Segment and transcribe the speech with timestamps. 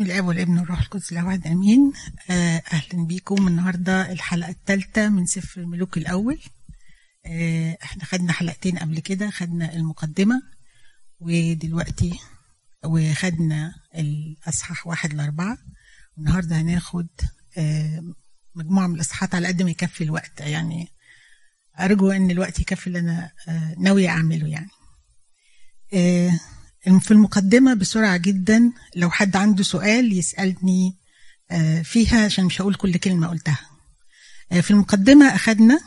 [0.00, 1.92] بسم الأب والابن والروح القدس الواحد أمين.
[2.30, 6.40] آه، أهلا بيكم النهارده الحلقة الثالثه من سفر الملوك الأول.
[7.26, 10.42] آه، إحنا خدنا حلقتين قبل كده خدنا المقدمة
[11.18, 12.18] ودلوقتي
[12.84, 15.58] وخدنا الأصحاح واحد لأربعة.
[16.18, 17.08] النهارده هناخد
[17.58, 18.02] آه،
[18.54, 20.40] مجموعة من الأصحاحات على قد ما يكفي الوقت.
[20.40, 20.88] يعني
[21.80, 23.30] أرجو إن الوقت يكفي اللي أنا
[23.78, 24.70] ناوية أعمله يعني.
[26.84, 30.96] في المقدمة بسرعة جدا لو حد عنده سؤال يسألني
[31.84, 33.58] فيها عشان مش هقول كل كلمة قلتها.
[34.60, 35.80] في المقدمة أخدنا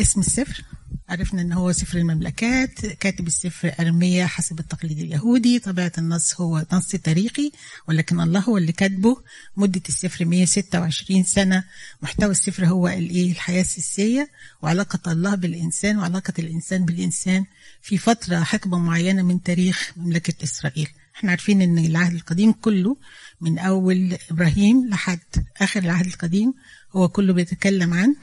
[0.00, 0.64] اسم السفر.
[1.12, 5.58] عرفنا إن هو سفر المملكات كاتب السفر ارميا حسب التقليد اليهودي.
[5.58, 7.52] طبيعة النص هو نص تاريخي
[7.88, 9.16] ولكن الله هو اللي كاتبه.
[9.56, 11.64] مدة السفر 126 سنة.
[12.02, 14.30] محتوى السفر هو الايه الحياة السياسية.
[14.62, 17.44] وعلاقة الله بالإنسان وعلاقة الإنسان بالإنسان
[17.82, 20.88] في فترة حقبة معينة من تاريخ مملكة إسرائيل.
[21.16, 22.96] إحنا عارفين إن العهد القديم كله
[23.40, 25.18] من أول إبراهيم لحد
[25.60, 26.54] آخر العهد القديم
[26.96, 28.14] هو كله بيتكلم عن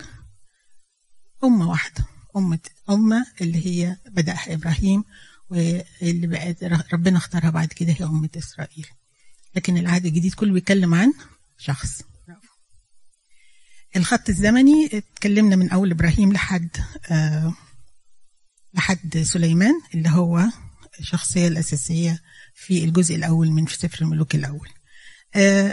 [1.44, 2.06] أمة واحدة
[2.38, 5.04] أمة أمة اللي هي بدأها إبراهيم
[5.50, 8.88] واللي بقت ربنا اختارها بعد كده هي أمة إسرائيل.
[9.56, 11.14] لكن العهد الجديد كله بيتكلم عن
[11.58, 12.02] شخص.
[13.96, 16.70] الخط الزمني اتكلمنا من أول إبراهيم لحد
[17.12, 17.54] آه
[18.74, 20.44] لحد سليمان اللي هو
[21.00, 22.22] الشخصية الأساسية
[22.56, 24.70] في الجزء الأول من سفر الملوك الأول.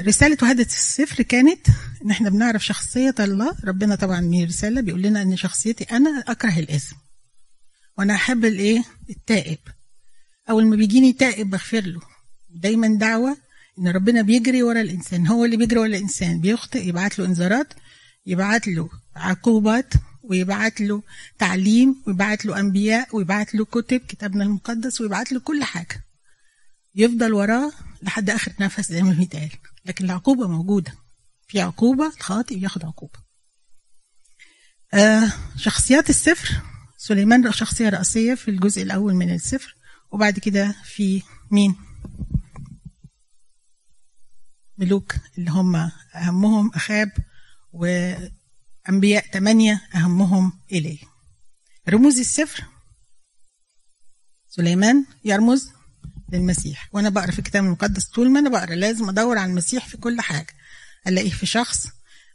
[0.07, 1.67] رسالة وهدة السفر كانت
[2.05, 3.57] ان إحنا بنعرف شخصية الله.
[3.65, 6.97] ربنا طبعا من رسالة بيقول لنا إن شخصيتي أنا أكره الاسم
[7.99, 9.59] وأنا احب الايه؟ التائب.
[10.51, 12.01] اول ما بيجيني تائب بغفر له.
[12.51, 13.37] دايما دعوة
[13.79, 15.27] إن ربنا بيجري ورا الإنسان.
[15.27, 16.41] هو اللي بيجري ورا الإنسان.
[16.41, 17.73] بيخطئ يبعت له انذارات
[18.27, 21.03] يبعت له عقوبات ويبعت له
[21.39, 26.05] تعليم ويبعت له أنبياء ويبعت له كتب كتابنا المقدس ويبعت له كل حاجة.
[26.95, 29.51] يفضل وراه لحد آخر نفس زي ما بيتقال.
[29.85, 30.95] لكن العقوبة موجودة.
[31.49, 33.19] في عقوبة الخاطئ ياخد عقوبة.
[34.95, 36.63] آه شخصيات السفر.
[36.97, 39.77] سليمان شخصية رئيسية في الجزء الأول من السفر
[40.11, 41.77] وبعد كده في مين؟
[44.79, 47.13] ملوك اللي هم أهمهم أخاب
[47.73, 50.99] وأنبياء ثمانيه أهمهم إليه.
[51.89, 52.65] رموز السفر.
[54.49, 55.71] سليمان يرمز
[56.33, 56.89] للمسيح.
[56.93, 60.21] وأنا بقرأ في الكتاب المقدس طول ما أنا بقرأ لازم أدور على المسيح في كل
[60.21, 60.55] حاجة.
[61.07, 61.87] ألاقيه في شخص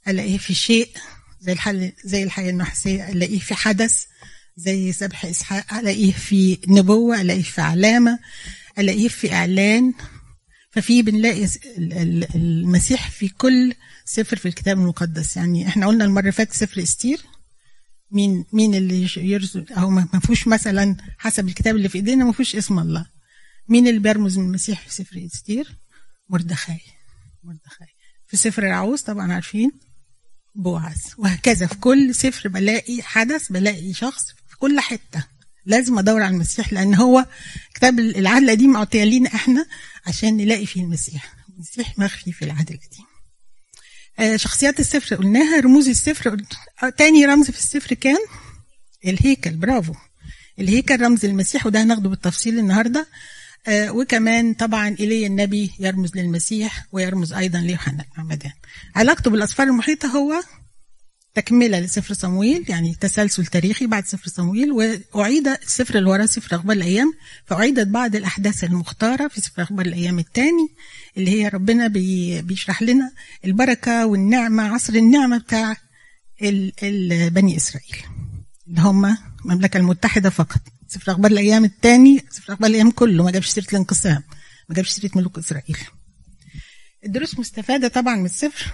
[0.07, 0.97] ألاقيه في شيء
[1.39, 4.05] زي الحل زي الحياة النحسية ألاقيه في حدث.
[4.55, 8.19] زي ذبح إسحاق ألاقيه في نبوة ألاقيه في علامة
[8.79, 9.93] ألاقيه في إعلان.
[10.71, 11.47] ففي بنلاقي
[12.35, 13.73] المسيح في كل
[14.05, 15.37] سفر في الكتاب المقدس.
[15.37, 17.21] يعني إحنا قلنا المرة اللي فاتت سفر إستير.
[18.11, 22.55] مين مين اللي يرمز أو ما فيهوش مثلا حسب الكتاب اللي في إيدينا ما فيهوش
[22.55, 23.05] اسم الله.
[23.69, 25.77] مين اللي بيرمز من المسيح في سفر إستير؟
[26.29, 26.81] مردخاي
[27.43, 27.87] مردخاي.
[28.27, 29.71] في سفر راعوث طبعا عارفين
[30.55, 34.25] بوعز وهكذا في كل سفر بلاقي حدث بلاقي شخص
[34.61, 35.23] كل حتة.
[35.65, 37.25] لازم أدور على المسيح لأن هو
[37.75, 39.65] كتاب العهد القديم معطية لينا إحنا
[40.07, 41.33] عشان نلاقي فيه المسيح.
[41.55, 43.05] المسيح مخفي في العهد القديم
[44.19, 46.37] آه شخصيات السفر قلناها رموز السفر
[46.97, 48.17] تاني رمز في السفر كان
[49.05, 49.93] الهيكل برافو.
[50.59, 53.07] الهيكل رمز المسيح وده هناخده بالتفصيل النهارده.
[53.67, 58.51] آه وكمان طبعا إيليا النبي يرمز للمسيح ويرمز أيضا ليوحنا المعمدان
[58.95, 60.43] علاقته بالأسفار المحيطة هو
[61.33, 64.71] تكملة لسفر صمويل يعني تسلسل تاريخي بعد سفر صمويل
[65.13, 67.13] وأعيد السفر اللي سفر أخبار الأيام
[67.45, 70.67] فأعيدت بعض الأحداث المختارة في سفر أخبار الأيام الثاني
[71.17, 73.11] اللي هي ربنا بي بيشرح لنا
[73.45, 75.75] البركة والنعمة عصر النعمة بتاع
[76.41, 77.95] ال ال بني إسرائيل
[78.67, 80.61] اللي هم المملكة المتحدة فقط.
[80.87, 84.23] سفر أخبار الأيام الثاني سفر أخبار الأيام كله ما جابش سيرة الانقسام
[84.69, 85.77] ما جابش سيرة ملوك إسرائيل.
[87.05, 88.73] الدروس مستفادة طبعا من السفر.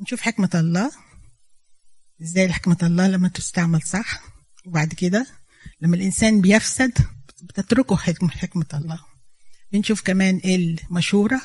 [0.00, 0.90] نشوف حكمة الله.
[2.22, 4.22] إزاي حكمة الله لما تستعمل صح
[4.66, 5.26] وبعد كده
[5.80, 6.92] لما الإنسان بيفسد
[7.42, 9.00] بتتركه حكمه حكمة الله.
[9.72, 11.40] بنشوف كمان المشورة.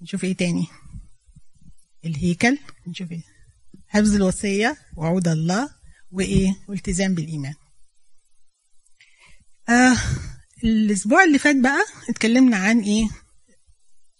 [0.00, 0.66] بنشوف إيه تاني؟
[2.04, 2.58] الهيكل.
[2.86, 3.22] بنشوف إيه؟
[3.88, 5.70] حفظ الوصية وعود الله
[6.10, 7.54] وإيه؟ والتزام بالإيمان.
[9.68, 9.96] آه
[10.64, 13.08] الأسبوع اللي فات بقى اتكلمنا عن إيه؟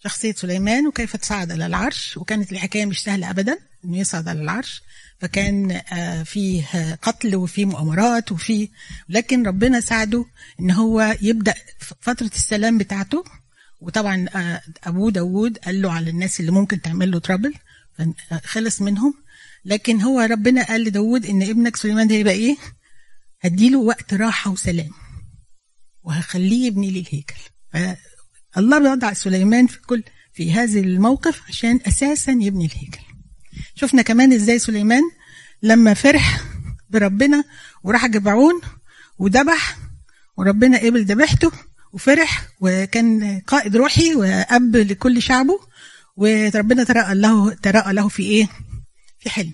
[0.03, 3.57] شخصية سليمان وكيف تصعد على العرش وكانت الحكاية مش سهلة أبدا.
[3.85, 4.81] إنه يصعد على العرش
[5.19, 6.65] فكان آه فيه
[7.01, 8.67] قتل وفيه مؤامرات وفيه
[9.09, 10.25] لكن ربنا ساعده
[10.59, 11.53] إن هو يبدأ
[12.01, 13.23] فترة السلام بتاعته.
[13.81, 17.53] وطبعا آه أبوه داوود قال له على الناس اللي ممكن تعمل له ترابل
[18.43, 19.13] خلص منهم.
[19.65, 22.57] لكن هو ربنا قال لداوود إن ابنك سليمان ده يبقى إيه؟
[23.41, 24.89] هديله وقت راحة وسلام
[26.03, 27.35] وهخليه يبني لي الهيكل
[28.57, 30.03] الله وضع سليمان في كل
[30.33, 32.99] في هذا الموقف عشان أساسا يبني الهيكل.
[33.75, 35.01] شفنا كمان إزاي سليمان
[35.61, 36.41] لما فرح
[36.89, 37.43] بربنا
[37.83, 38.61] وراح جبعون
[39.17, 39.77] وذبح
[40.37, 41.51] وربنا قبل ذبيحته
[41.93, 45.59] وفرح وكان قائد روحي وأب لكل شعبه
[46.15, 48.49] وربنا ترأى له ترأى له في إيه؟
[49.19, 49.51] في حلم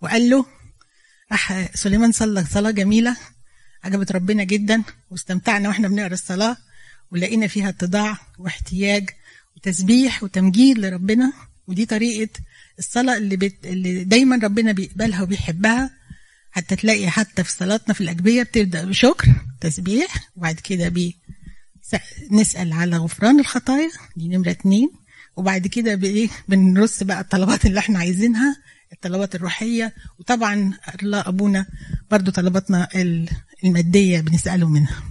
[0.00, 0.46] وقال له
[1.32, 3.16] راح سليمان صلى صلاة جميلة
[3.84, 6.56] عجبت ربنا جدا واستمتعنا وإحنا بنقرأ الصلاة
[7.12, 9.10] ولقينا فيها اتضاع واحتياج
[9.56, 11.32] وتسبيح وتمجيد لربنا
[11.66, 12.40] ودي طريقة
[12.78, 13.66] الصلاة اللي, بت...
[13.66, 15.90] اللي دايما ربنا بيقبلها وبيحبها
[16.50, 19.26] حتى تلاقي حتى في صلاتنا في الاجبيه بتبدأ بشكر
[19.60, 21.16] تسبيح وبعد كده بي
[22.30, 24.90] نسأل على غفران الخطايا دي نمرة اتنين.
[25.36, 28.56] وبعد كده بايه بنرص بقى الطلبات اللي إحنا عايزينها
[28.92, 31.66] الطلبات الروحية وطبعا الله أبونا
[32.10, 32.88] برضو طلباتنا
[33.64, 35.02] المادية بنسأله منها.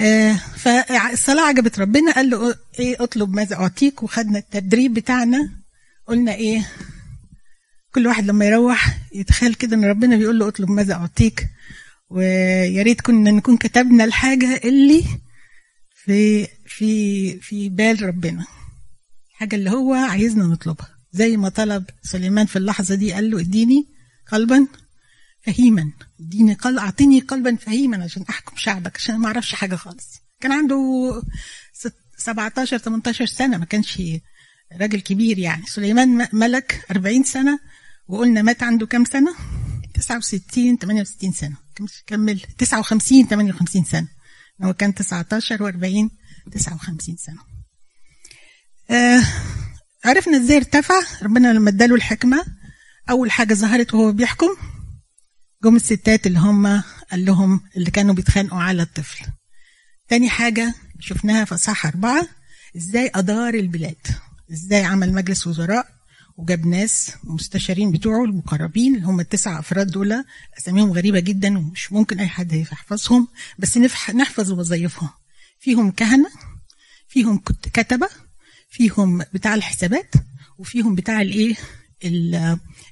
[0.00, 5.50] آه فالصلاة عجبت ربنا قال له إيه اطلب ماذا أعطيك؟ وخدنا التدريب بتاعنا.
[6.06, 6.70] قلنا إيه؟
[7.94, 11.48] كل واحد لما يروح يتخيل كده إن ربنا بيقول له اطلب ماذا أعطيك
[12.10, 15.04] ويا ريت كنا نكون كتبنا الحاجة اللي
[15.94, 18.46] في في في بال ربنا.
[19.30, 20.88] الحاجة اللي هو عايزنا نطلبها.
[21.12, 23.88] زي ما طلب سليمان في اللحظة دي قال له اديني
[24.32, 24.66] قلبا
[25.42, 25.92] فهيما.
[26.20, 30.20] اديني قلب أعطيني قلبا فهيما عشان أحكم شعبك عشان ما أعرفش حاجة خالص.
[30.40, 30.76] كان عنده
[32.18, 34.02] 17 18 سنة ما كانش
[34.80, 35.62] راجل كبير يعني.
[35.66, 37.58] سليمان ملك 40 سنة
[38.08, 39.34] وقلنا مات عنده كام سنة؟
[39.94, 41.56] 69 68 سنة.
[42.06, 42.40] كمل.
[42.58, 44.08] 59 58 سنة.
[44.62, 46.08] هو كان 19 و40
[46.52, 47.38] 59 سنة.
[48.90, 49.22] آه
[50.04, 51.00] عرفنا إزاي ارتفع.
[51.22, 52.44] ربنا لما اداله الحكمة
[53.10, 54.56] أول حاجة ظهرت وهو بيحكم
[55.64, 59.26] جم الستات اللي هم قال لهم اللي كانوا بيتخانقوا على الطفل.
[60.08, 62.28] تاني حاجة شفناها في صح أربعة
[62.76, 64.06] إزاي أدار البلاد.
[64.52, 65.86] إزاي عمل مجلس وزراء
[66.36, 70.24] وجاب ناس مستشارين بتوعه المقربين اللي هم التسع أفراد دول
[70.58, 73.78] أساميهم غريبة جدا ومش ممكن أي حد يحفظهم بس
[74.14, 75.08] نحفظ وظيفهم
[75.60, 76.30] فيهم كهنة
[77.08, 77.38] فيهم
[77.72, 78.08] كتبة
[78.68, 80.14] فيهم بتاع الحسابات
[80.58, 81.56] وفيهم بتاع الإيه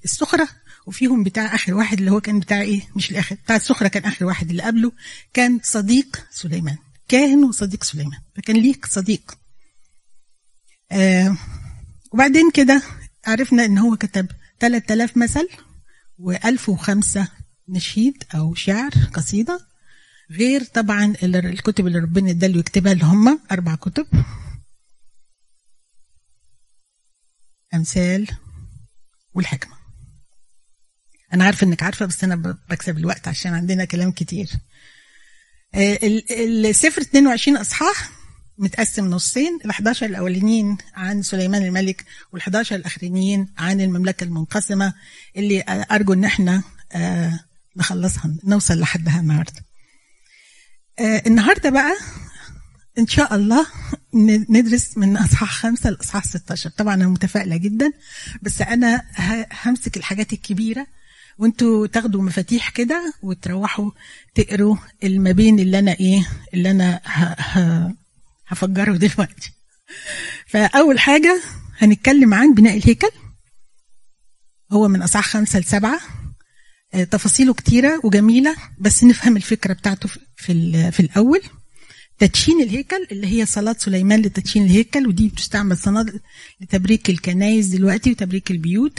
[0.05, 0.48] السخرة
[0.87, 4.25] وفيهم بتاع آخر واحد اللي هو كان بتاع إيه مش الآخر بتاع السخرة كان آخر
[4.25, 4.93] واحد اللي قبله
[5.34, 6.76] كان صديق سليمان
[7.08, 8.19] كاهن وصديق سليمان.
[8.37, 9.38] فكان ليك صديق.
[10.92, 11.36] آه
[12.12, 12.82] وبعدين كده
[13.26, 14.26] عرفنا إن هو كتب
[14.60, 15.48] 3000 مثل
[16.20, 17.18] و1005
[17.68, 19.60] نشيد أو شعر قصيدة
[20.30, 24.06] غير طبعا الكتب اللي ربنا اداله يكتبها اللي هم أربع كتب.
[27.74, 28.28] أمثال
[29.34, 29.72] والحكمة.
[31.34, 32.36] أنا عارفة إنك عارفة بس أنا
[32.70, 34.50] بكسب الوقت عشان عندنا كلام كتير.
[35.74, 38.10] السفر 22 أصحاح
[38.58, 44.94] متقسم نصين ال 11 الأولانيين عن سليمان الملك وال 11 الأخرانيين عن المملكة المنقسمة
[45.37, 46.62] اللي أرجو إن إحنا
[47.76, 49.64] نخلصها نوصل لحدها النهارده.
[51.26, 51.93] النهارده بقى
[52.99, 53.66] إن شاء الله
[54.50, 57.93] ندرس من أصحاح خمسة لأصحاح 16 طبعا أنا متفائلة جدا
[58.43, 59.02] بس أنا
[59.64, 60.87] همسك الحاجات الكبيرة
[61.38, 63.90] وأنتوا تاخدوا مفاتيح كده وتروحوا
[64.34, 67.00] تقروا ما بين اللي أنا إيه اللي أنا
[68.52, 69.52] هفجره دلوقتي.
[70.46, 71.43] فأول حاجة
[71.78, 73.10] هنتكلم عن بناء الهيكل.
[74.72, 76.00] هو من أصحاح خمسة لسبعه
[77.10, 81.41] تفاصيله كتيرة وجميلة بس نفهم الفكرة بتاعته في في الأول.
[82.19, 86.06] تدشين الهيكل اللي هي صلاة سليمان لتدشين الهيكل ودي بتستعمل صلاة
[86.60, 88.98] لتبريك الكنايس دلوقتي وتبريك البيوت.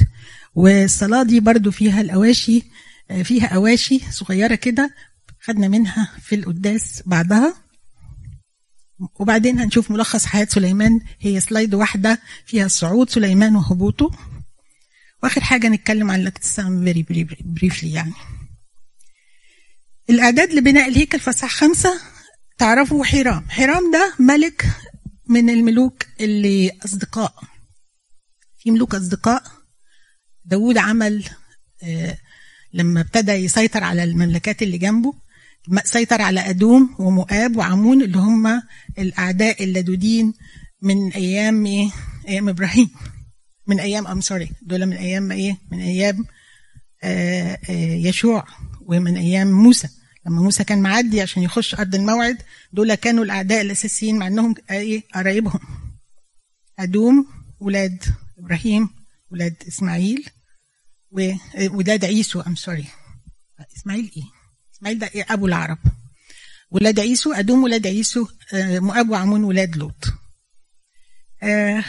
[0.55, 2.63] والصلاة دي برضو فيها الأواشي
[3.23, 4.93] فيها أواشي صغيرة كده
[5.41, 7.62] خدنا منها في القداس بعدها.
[9.15, 10.99] وبعدين هنشوف ملخص حياة سليمان.
[11.19, 14.11] هي slide واحدة فيها صعود سليمان وهبوطه.
[15.23, 18.13] وآخر حاجة نتكلم عن الانقسام very briefly يعني.
[20.09, 22.01] الإعداد لبناء الهيكل في إصحاح خمسة
[22.57, 23.49] تعرفوا حيرام.
[23.49, 24.65] حيرام ده ملك
[25.27, 27.33] من الملوك اللي أصدقاء.
[28.57, 29.43] في ملوك أصدقاء.
[30.45, 31.25] داود عمل
[32.73, 35.13] لما ابتدى يسيطر على المملكات اللي جنبه.
[35.83, 38.61] سيطر على أدوم ومؤاب وعمون اللي هم
[38.97, 40.33] الأعداء اللدودين
[40.81, 41.89] من أيام إيه؟
[42.27, 42.89] أيام إبراهيم
[43.67, 46.25] من أيام أم سوري دول من أيام إيه؟ من أيام
[47.03, 48.47] آآ آآ يشوع
[48.81, 49.87] ومن أيام موسى
[50.25, 52.37] لما موسى كان معدي عشان يخش أرض الموعد
[52.73, 55.59] دول كانوا الأعداء الأساسيين مع أنهم إيه قرايبهم
[56.79, 57.27] أدوم
[57.59, 58.03] ولاد
[58.39, 58.89] إبراهيم
[59.31, 60.29] ولاد إسماعيل
[61.11, 62.85] وولاد عيسو أم سوري
[63.77, 64.23] إسماعيل إيه؟
[64.83, 65.77] إسماعيل ده إيه؟ أبو العرب.
[66.71, 70.13] ولاد عيسو أدوم ولاد عيسو آه، مؤاب وعمون ولاد لوط.
[71.43, 71.83] آه،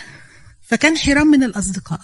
[0.62, 2.00] فكان حرام من الأصدقاء.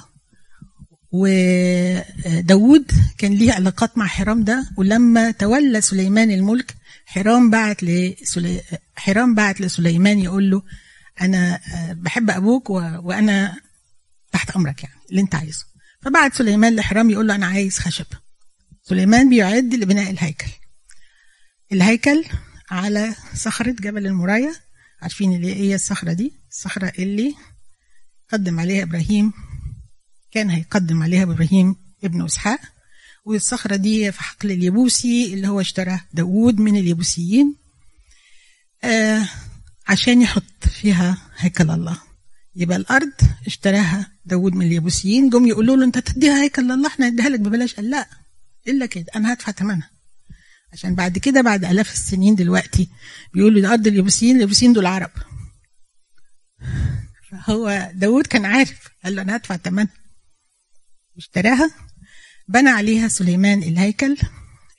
[1.13, 6.75] وداود كان ليه علاقات مع حرام ده ولما تولى سليمان الملك
[7.07, 8.61] حرام بعت لسلي...
[8.97, 10.63] حرام بعت لسليمان يقول له
[11.21, 11.61] أنا
[11.93, 12.71] بحب أبوك.
[12.71, 13.57] وأنا
[14.33, 15.65] تحت أمرك يعني اللي أنت عايزه.
[16.03, 18.07] فبعت سليمان لحرام يقول له أنا عايز خشب.
[18.83, 20.60] سليمان بيعد لبناء الهيكل.
[21.73, 22.25] الهيكل
[22.71, 24.55] على صخرة جبل المراية
[25.03, 27.35] عارفين اللي هي الصخرة دي؟ الصخرة اللي
[28.33, 29.33] قدم عليها إبراهيم
[30.31, 32.61] كان هيقدم عليها إبراهيم ابن إسحاق.
[33.25, 37.57] والصخرة دي في حقل اليبوسي اللي هو اشتراه داوود من اليبوسيين
[38.85, 39.29] آه
[39.89, 41.99] عشان يحط فيها هيكل الله.
[42.57, 43.13] يبقى الأرض
[43.47, 47.75] اشتراها داوود من اليبوسيين جم يقولوا له أنت تديها هيكل الله؟ إحنا نديها لك ببلاش.
[47.75, 48.09] قال لا
[48.69, 49.91] إلا كده أنا هدفع ثمنها.
[50.73, 52.89] عشان بعد كده بعد آلاف السنين دلوقتي
[53.35, 55.11] بيقولوا ده أرض اليبوسيين اليبوسيين دول عرب.
[57.31, 59.89] فهو داوود كان عارف قال له أنا هدفع ثمنها
[61.17, 61.71] اشتراها
[62.49, 64.17] بنى عليها سليمان الهيكل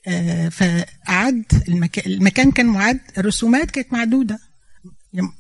[0.08, 4.40] آه، فأعد المكان, المكان كان معد الرسومات كانت معدودة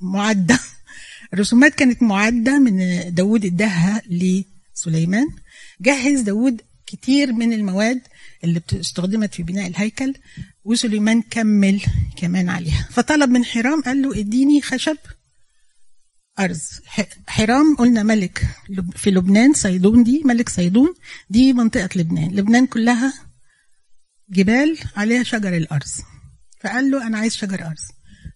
[0.02, 0.60] معدة.
[1.34, 5.28] الرسومات كانت معدة من داود اداها لسليمان.
[5.82, 8.02] جهز داود كتير من المواد
[8.44, 10.14] اللي استخدمت في بناء الهيكل
[10.64, 11.82] وسليمان كمل
[12.16, 12.88] كمان عليها.
[12.92, 14.98] فطلب من حرام قال له اديني خشب
[16.40, 16.82] أرز.
[17.28, 18.48] حرام قلنا ملك
[18.96, 20.94] في لبنان صيدون دي ملك صيدون
[21.30, 22.32] دي منطقة لبنان.
[22.32, 23.14] لبنان كلها
[24.30, 25.94] جبال عليها شجر الأرز.
[26.62, 27.86] فقال له أنا عايز شجر أرز.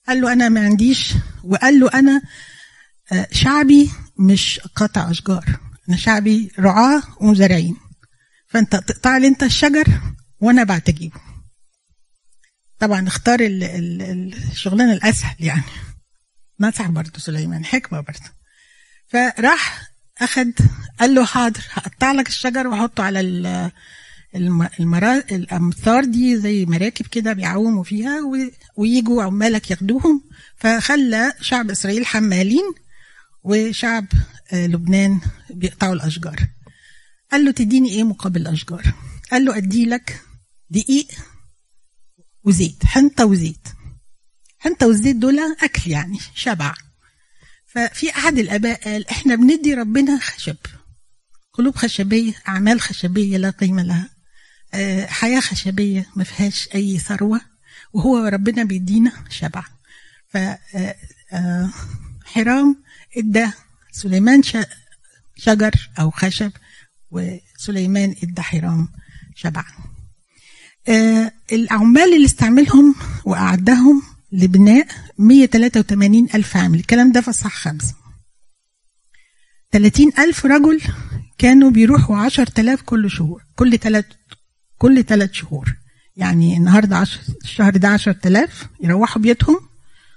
[0.08, 2.22] قال له أنا ما عنديش وقال له أنا
[3.12, 5.60] آه، شعبي مش قطع أشجار.
[5.90, 7.85] أنا شعبي رعاة ومزارعين
[8.56, 10.02] فأنت تقطع لي أنت الشجر
[10.40, 11.20] وأنا بعت أجيبه
[12.80, 15.64] طبعا اختار الشغلانة الأسهل يعني.
[16.60, 18.32] نصح برضه سليمان حكمة برضه.
[19.08, 20.52] فراح أخد
[21.00, 23.20] قال له حاضر هقطع لك الشجر وأحطه على
[24.80, 25.18] المرا...
[25.18, 28.20] الأمثار دي زي مراكب كده بيعوموا فيها
[28.78, 30.24] ويجوا عمالك ياخدوهم.
[30.58, 32.74] فخلى شعب إسرائيل حمالين
[33.44, 34.06] وشعب
[34.54, 35.20] آه، لبنان
[35.50, 36.56] بيقطعوا الأشجار.
[37.36, 38.94] قال له تديني إيه مقابل الأشجار؟
[39.32, 40.22] قال له أدي لك
[40.70, 41.08] دقيق
[42.44, 43.68] وزيت حنطة وزيت.
[44.60, 46.74] حنطة والزيت دول أكل يعني شبع.
[47.66, 50.56] ففي أحد الآباء قال إحنا بندي ربنا خشب.
[51.54, 54.10] قلوب خشبية أعمال خشبية لا قيمة لها.
[54.74, 57.42] آه، حياة خشبية ما فيهاش أي ثروة
[57.94, 59.66] وهو ربنا بيدينا شبع.
[60.28, 60.56] فحرام
[62.70, 63.48] آه، إدى
[63.92, 64.42] سليمان
[65.38, 66.52] شجر أو خشب
[67.16, 68.88] وسليمان ادى حرام
[69.36, 69.64] شبع
[70.90, 72.96] آه، العمال اللي استعملهم
[73.26, 76.80] وأعدهم لبناء 183 ألف عامل.
[76.80, 77.96] الكلام ده في الصح خمسة.
[79.72, 80.82] 30 ألف رجل
[81.38, 84.06] كانوا بيروحوا 10000 كل شهور كل ثلاث
[84.78, 85.76] كل ثلاث شهور.
[86.16, 89.60] يعني النهارده عشر الشهر ده 10000 يروحوا بيتهم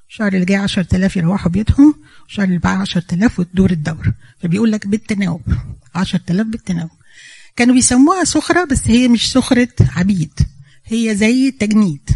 [0.08, 1.94] الشهر اللي جاي 10000 يروحوا بيتهم
[2.28, 5.42] الشهر اللي بعد 10000 وتدور الدورة فبيقول لك بالتناوب.
[5.94, 6.90] 10000 بالتناوب
[7.56, 10.32] كانوا بيسموها سخرة بس هي مش سخرة عبيد
[10.84, 12.10] هي زي التجنيد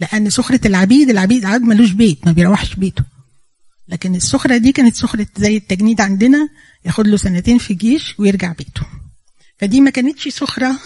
[0.00, 3.04] لأن سخرة العبيد العبيد عبد ملوش بيت ما بيروحش بيته.
[3.88, 6.48] لكن السخرة دي كانت سخرة زي التجنيد عندنا
[6.84, 8.82] ياخد له سنتين في جيش ويرجع بيته.
[9.58, 10.80] فدي ما كانتش سخرة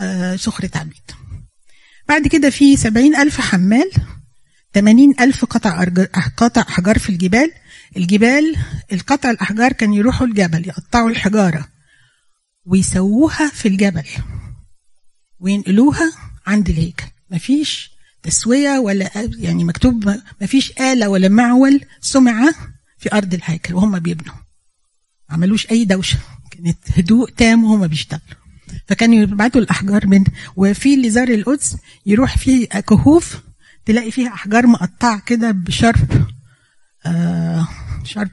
[0.00, 1.10] آه سخرة عبيد.
[2.08, 3.90] بعد كده في سبعين ألف حمال
[4.72, 5.84] تمانين ألف قطع
[6.36, 7.50] قطع أحجار في الجبال
[7.96, 8.56] الجبال
[8.92, 11.68] القطع الأحجار كان يروحوا الجبل يقطعوا الحجارة
[12.64, 14.04] ويسووها في الجبل
[15.40, 16.12] وينقلوها
[16.46, 17.04] عند الهيكل.
[17.30, 17.90] مفيش
[18.22, 20.06] تسوية ولا يعني مكتوب
[20.40, 22.52] ما فيش آلة ولا معول سمع
[22.98, 24.34] في أرض الهيكل وهم بيبنوا.
[25.30, 26.18] عملوش أي دوشة
[26.50, 28.44] كانت هدوء تام وهم بيشتغلوا.
[28.86, 30.24] فكانوا يبعتوا الأحجار من
[30.56, 33.40] وفي اللي زار القدس يروح في كهوف
[33.86, 36.26] تلاقي فيها أحجار مقطعة كده ب sharp
[37.06, 37.68] آه
[38.04, 38.30] sharp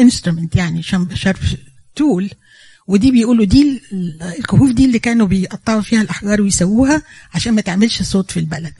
[0.00, 1.38] instrument يعني sharp
[1.94, 2.30] tool
[2.86, 3.82] ودي بيقولوا دي
[4.38, 7.02] الكهوف دي اللي كانوا بيقطعوا فيها الأحجار ويسووها
[7.34, 8.74] عشان ما تعملش صوت في البلد.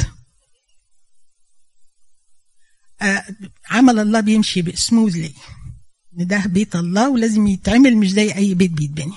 [3.03, 3.25] آه،
[3.71, 5.33] عمل الله بيمشي ب smoothly
[6.19, 9.15] إن ده بيت الله ولازم يتعمل مش زي أي بيت بيتبني.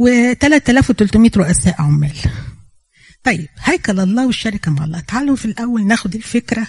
[0.00, 2.16] و3300 رؤساء عمال.
[3.24, 5.00] طيب هيكل الله والشركة مع الله.
[5.00, 6.66] تعالوا في الأول ناخد الفكرة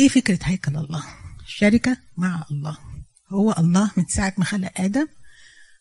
[0.00, 1.04] إيه فكرة هيكل الله؟
[1.46, 2.78] الشركة مع الله.
[3.32, 5.06] هو الله من ساعة ما خلق آدم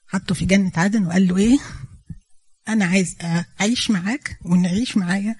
[0.07, 1.57] حطه في جنة عدن وقال له إيه؟
[2.69, 3.15] أنا عايز
[3.61, 5.35] أعيش معاك ونعيش معايا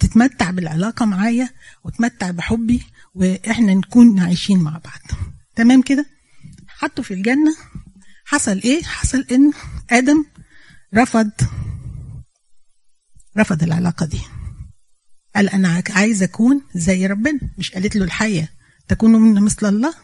[0.00, 1.50] تتمتع بالعلاقة معايا
[1.84, 2.82] وتمتع بحبي
[3.14, 5.20] وإحنا نكون عايشين مع بعض.
[5.56, 6.06] تمام كده؟
[6.68, 7.56] حطوا في الجنة.
[8.26, 9.52] حصل إيه؟ حصل إن
[9.90, 10.24] آدم
[10.94, 11.30] رفض
[13.38, 14.20] رفض العلاقة دي.
[15.36, 17.40] قال أنا عايز أكون زي ربنا.
[17.58, 18.52] مش قالت له الحيه
[18.88, 19.94] تكونوا من مثل الله؟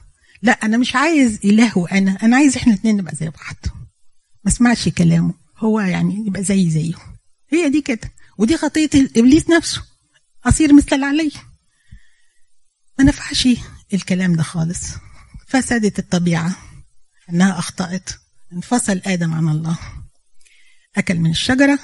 [0.42, 3.56] لا أنا مش عايز إله وأنا أنا عايز إحنا الاثنين نبقى زي بعض.
[4.44, 5.34] ما اسمعش كلامه.
[5.58, 6.94] هو يعني يبقى زي زيه.
[7.52, 8.12] هي دي كده.
[8.38, 9.82] ودي خطية إبليس نفسه.
[10.44, 11.32] اصير مثل العلي
[12.98, 13.48] ما نفعش
[13.94, 14.80] الكلام ده خالص.
[15.48, 16.56] فسدت الطبيعة.
[17.30, 18.10] إنها أخطأت.
[18.52, 19.78] انفصل آدم عن الله.
[20.96, 21.78] أكل من الشجرة.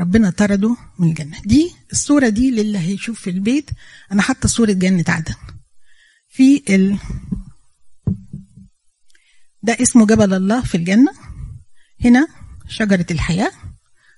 [0.00, 1.40] ربنا طرده من الجنة.
[1.44, 3.70] دي الصورة دي للي هيشوف في البيت.
[4.12, 5.34] أنا حاطة صورة جنة عدن.
[6.28, 6.98] في ال...
[9.62, 11.12] ده اسمه جبل الله في الجنة.
[12.04, 12.28] هنا
[12.68, 13.52] شجرة الحياة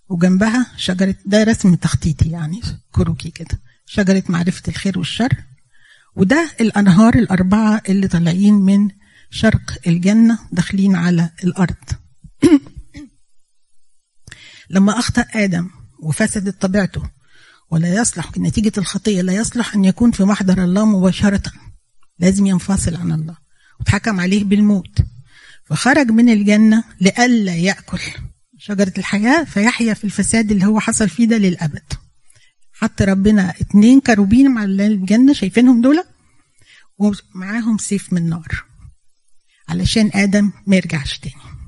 [0.08, 2.60] وجنبها شجرة ده رسم تخطيطي يعني
[2.92, 3.60] كروكي كده.
[3.86, 5.36] شجرة معرفة الخير والشر.
[6.16, 8.88] وده الأنهار الأربعة اللي طالعين من
[9.30, 11.76] شرق الجنة داخلين على الأرض.
[14.70, 15.70] لما أخطأ آدم
[16.02, 17.02] وفسدت طبيعته
[17.70, 21.42] ولا يصلح نتيجة الخطية لا يصلح أن يكون في محضر الله مباشرة.
[22.18, 23.36] لازم ينفصل عن الله
[23.80, 24.98] واتحكم عليه بالموت.
[25.64, 28.00] فخرج من الجنة لئلا يأكل.
[28.58, 31.92] شجرة الحياة فيحيا في الفساد اللي هو حصل فيه ده للأبد.
[32.72, 36.04] حط ربنا اتنين كروبين مع الجنة شايفينهم دول؟
[36.98, 38.64] ومعاهم سيف من نار
[39.68, 41.59] علشان آدم ما يرجعش تاني.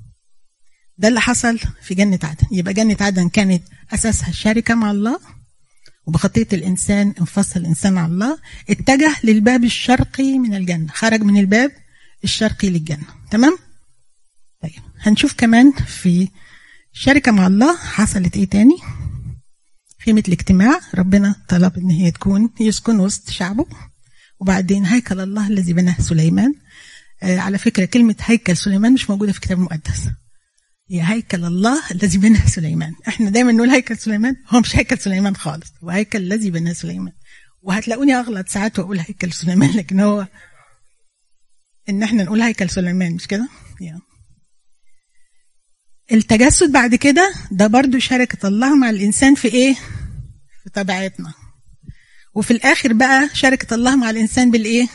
[1.03, 2.47] ده اللي حصل في جنة عدن.
[2.51, 3.63] يبقى جنة عدن كانت
[3.95, 5.21] أساسها شركة مع الله
[6.07, 8.39] وبخطية الإنسان انفصل الإنسان عن الله
[8.71, 11.73] اتجه للباب الشرقي من الجنة خرج من الباب
[12.25, 13.05] الشرقي للجنة.
[13.31, 13.59] تمام؟
[14.63, 16.29] طيب هنشوف كمان في
[16.93, 18.77] شركة مع الله حصلت إيه تاني؟
[20.05, 23.67] خيمة الاجتماع ربنا طلب إن هي تكون يسكن وسط شعبه.
[24.41, 26.55] وبعدين هيكل الله الذي بناه سليمان.
[27.23, 30.09] آه على فكرة كلمة هيكل سليمان مش موجودة في الكتاب المقدس.
[30.93, 32.93] هي هيكل الله الذي بناه سليمان.
[33.09, 35.73] إحنا دايما نقول هيكل سليمان هو مش هيكل سليمان خالص.
[35.85, 37.13] هو هيكل الذي بناه سليمان.
[37.63, 40.27] وهتلاقوني أغلط ساعات وأقول هيكل سليمان لكن هو
[41.89, 43.49] إن إحنا نقول هيكل سليمان مش كده.
[46.13, 49.75] التجسد بعد كده ده برضو شركة الله مع الإنسان في إيه؟
[50.65, 51.33] في طبيعتنا.
[52.35, 54.89] وفي الآخر بقى شركة الله مع الإنسان بالإيه؟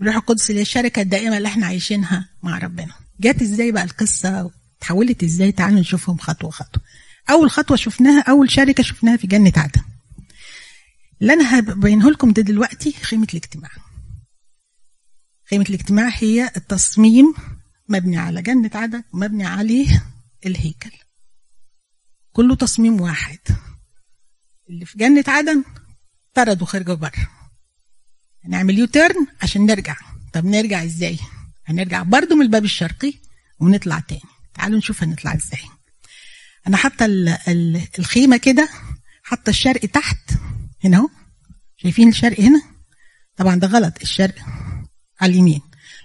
[0.00, 2.94] الروح القدس اللي هي الشركة الدائمة اللي إحنا عايشينها مع ربنا.
[3.20, 4.50] جت إزاي بقى القصة؟
[4.82, 6.82] تحولت إزاي تعالوا نشوفهم خطوة خطوة.
[7.30, 9.82] أول خطوة شفناها أول شركة شفناها في جنة عدن.
[11.20, 13.70] اللي أنا هبينه لكم ده دلوقتي خيمة الاجتماع.
[15.50, 17.34] خيمة الاجتماع هي التصميم
[17.88, 20.04] مبني على جنة عدن ومبني عليه
[20.46, 20.92] الهيكل.
[22.32, 23.38] كله تصميم واحد.
[24.70, 25.64] اللي في جنة عدن
[26.34, 27.28] طردوا خرجوا بره
[28.44, 29.96] هنعمل يو تيرن عشان نرجع.
[30.32, 31.18] طب نرجع إزاي؟
[31.66, 33.14] هنرجع برضو من الباب الشرقي
[33.60, 34.20] ونطلع تاني.
[34.62, 35.60] تعالوا نشوف هنطلع إزاي.
[36.66, 37.06] أنا حاطة
[37.98, 38.68] الخيمة كده
[39.22, 40.30] حاطة الشرق تحت
[40.84, 41.08] هنا أهو.
[41.76, 42.62] شايفين الشرق هنا؟
[43.36, 44.34] طبعا ده غلط الشرق
[45.20, 45.60] على اليمين.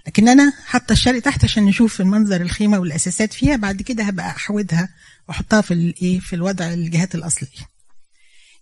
[0.06, 3.56] لكن أنا حاطة الشرق تحت عشان نشوف المنظر الخيمة والأساسات فيها.
[3.56, 4.88] بعد كده هبقى أحودها
[5.28, 7.68] وأحطها في الايه في الوضع الجهات الأصلية.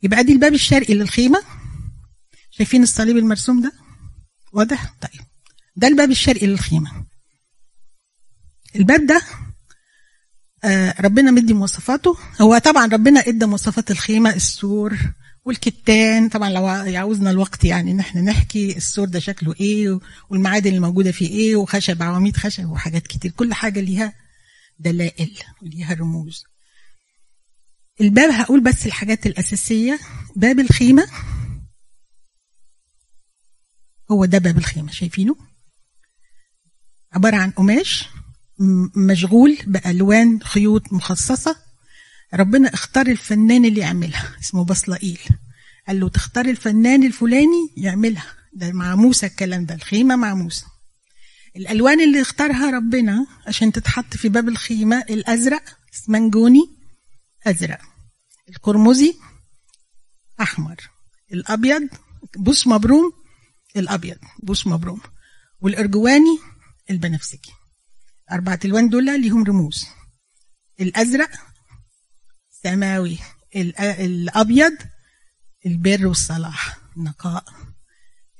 [0.02, 1.42] يبقى دي الباب الشرقي للخيمة.
[2.50, 3.72] شايفين الصليب المرسوم ده؟
[4.52, 5.22] واضح؟ طيب.
[5.76, 7.06] ده الباب الشرقي للخيمة.
[8.76, 9.22] الباب ده
[11.00, 12.18] ربنا مدي مواصفاته.
[12.40, 14.98] هو طبعا ربنا إدى مواصفات الخيمة السور
[15.44, 16.28] والكتان.
[16.28, 20.00] طبعا لو يعوزنا الوقت يعني إن إحنا نحكي السور ده شكله إيه
[20.30, 23.30] والمعادن اللي موجودة فيه إيه وخشب عواميد خشب وحاجات كتير.
[23.30, 24.12] كل حاجة ليها
[24.78, 26.44] دلائل وليها رموز.
[28.00, 29.98] الباب هقول بس الحاجات الأساسية.
[30.36, 31.06] باب الخيمة
[34.10, 35.36] هو ده باب الخيمة شايفينه؟
[37.12, 38.08] عبارة عن قماش.
[38.96, 41.56] مشغول بألوان خيوط مخصصة.
[42.34, 45.20] ربنا اختار الفنان اللي يعملها اسمه بصلائيل.
[45.88, 48.26] قال له تختار الفنان الفلاني يعملها.
[48.52, 50.64] ده مع موسى الكلام ده الخيمة مع موسى
[51.56, 55.62] الألوان اللي اختارها ربنا عشان تتحط في باب الخيمة الأزرق
[55.94, 56.60] اسمنجوني
[57.46, 57.78] أزرق.
[58.48, 59.14] القرمزي
[60.40, 60.76] أحمر.
[61.32, 61.88] الأبيض
[62.36, 63.12] بوس مبروم
[63.76, 65.00] الأبيض بوس مبروم.
[65.60, 66.38] والأرجواني
[66.90, 67.52] البنفسجي.
[68.32, 69.86] أربعة الوان دول ليهم رموز.
[70.80, 71.30] الأزرق
[72.62, 73.18] سماوي.
[73.56, 74.76] الأبيض
[75.66, 76.78] البر والصلاح.
[76.96, 77.44] النقاء.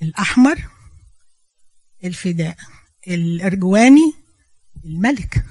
[0.03, 0.68] الأحمر
[2.05, 2.57] الفداء.
[3.09, 4.12] الأرجواني
[4.85, 5.44] الملك.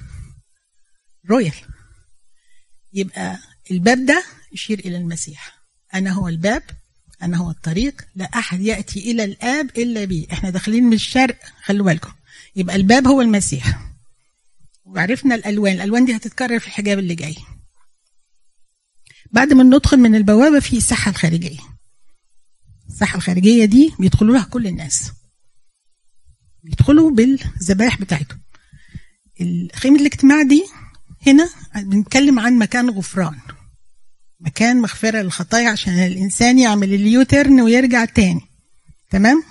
[1.30, 1.56] رويال.
[2.94, 3.40] يبقى
[3.72, 5.60] الباب ده يشير إلى المسيح.
[5.94, 6.64] أنا هو الباب
[7.22, 8.08] أنا هو الطريق.
[8.16, 10.28] لا أحد يأتي إلى الآب إلا بي.
[10.32, 12.14] إحنا داخلين من الشرق خلوا بالكم.
[12.56, 13.95] يبقى الباب هو المسيح.
[14.86, 15.74] وعرفنا الألوان.
[15.74, 17.36] الألوان دي هتتكرر في الحجاب اللي جاي.
[19.32, 21.60] بعد ما ندخل من البوابة في الساحة الخارجية.
[22.90, 25.12] الساحة الخارجية دي بيدخلوا لها كل الناس.
[26.64, 28.42] بيدخلوا بالذبائح بتاعتهم.
[29.76, 30.66] خيمة الاجتماع دي
[31.28, 33.40] هنا بنتكلم عن مكان غفران.
[34.40, 38.42] مكان مغفرة للخطايا عشان الإنسان يعمل اليوترن ويرجع تاني.
[39.10, 39.44] تمام؟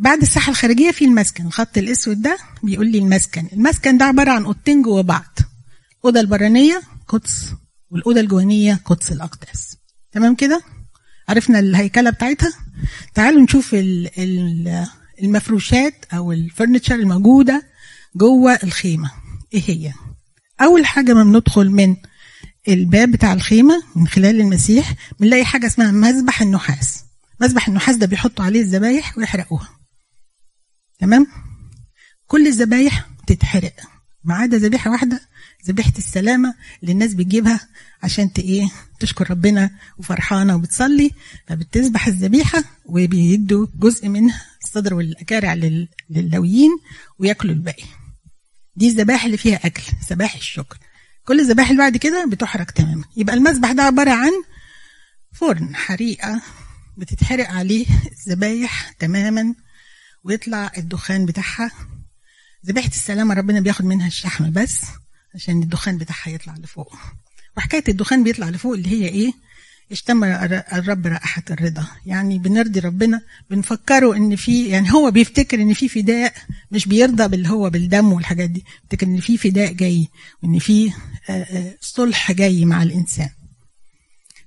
[0.00, 3.48] بعد الساحة الخارجية في المسكن الخط الأسود ده بيقول لي المسكن.
[3.52, 5.38] المسكن ده عبارة عن أوضتين جوه بعض.
[6.00, 7.52] الأوضة البرانية قدس
[7.90, 9.76] والأوضة الجوانية قدس الأقداس.
[10.12, 10.62] تمام كده؟
[11.28, 12.52] عرفنا الهيكلة بتاعتها.
[13.14, 13.76] تعالوا نشوف
[15.22, 17.62] المفروشات أو الفرنتشر الموجودة
[18.16, 19.10] جوه الخيمة.
[19.54, 19.92] إيه هي؟
[20.60, 21.96] أول حاجة ما بندخل من
[22.68, 27.04] الباب بتاع الخيمة من خلال المسيح بنلاقي حاجة اسمها مذبح النحاس.
[27.40, 29.77] مذبح النحاس ده بيحطوا عليه الذبايح ويحرقوها.
[30.98, 31.26] تمام؟
[32.26, 33.74] كل الذبايح تتحرق.
[34.24, 35.20] ما عدا ذبيحة واحدة
[35.68, 37.68] ذبيحة السلامة اللي الناس بتجيبها
[38.02, 38.68] عشان إيه
[39.00, 41.10] تشكر ربنا وفرحانة وبتصلي
[41.46, 45.54] فبتذبح الذبيحة وبيدوا جزء منها الصدر والأكارع
[46.10, 46.70] للويين
[47.18, 47.84] وياكلوا الباقي.
[48.76, 50.78] دي الذبائح اللي فيها أكل ذبائح الشكر.
[51.24, 53.04] كل الذبائح اللي بعد كده بتحرق تماما.
[53.16, 54.32] يبقى المذبح ده عبارة عن
[55.32, 56.42] فرن حريقة
[56.96, 59.54] بتتحرق عليه الذبايح تماما.
[60.24, 61.70] ويطلع الدخان بتاعها.
[62.66, 64.80] ذبيحة السلامة ربنا بياخد منها الشحم بس
[65.34, 66.96] عشان الدخان بتاعها يطلع لفوق.
[67.56, 69.32] وحكاية الدخان بيطلع لفوق اللي هي إيه؟
[69.92, 71.86] اشتم الرب رائحة الرضا.
[72.06, 76.34] يعني بنرضي ربنا بنفكره إن في يعني هو بيفتكر إن في فداء
[76.70, 78.64] مش بيرضى باللي هو بالدم والحاجات دي.
[78.82, 80.08] بيفتكر إن في فداء جاي
[80.42, 80.92] وإن في
[81.80, 83.30] صلح جاي مع الإنسان.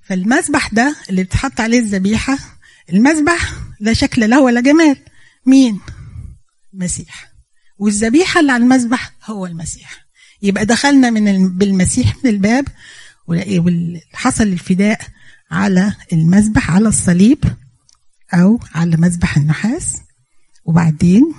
[0.02, 2.38] فالمذبح ده اللي بتحط عليه الذبيحة
[2.92, 4.96] المذبح لا شكل له ولا جمال.
[5.46, 5.80] مين؟
[6.74, 7.32] المسيح.
[7.78, 10.06] والذبيحة اللي على المذبح هو المسيح.
[10.42, 12.68] يبقى دخلنا من بالمسيح من الباب
[13.28, 15.00] وحصل الفداء
[15.50, 17.44] على المذبح على الصليب
[18.34, 19.96] أو على مذبح النحاس.
[20.64, 21.34] وبعدين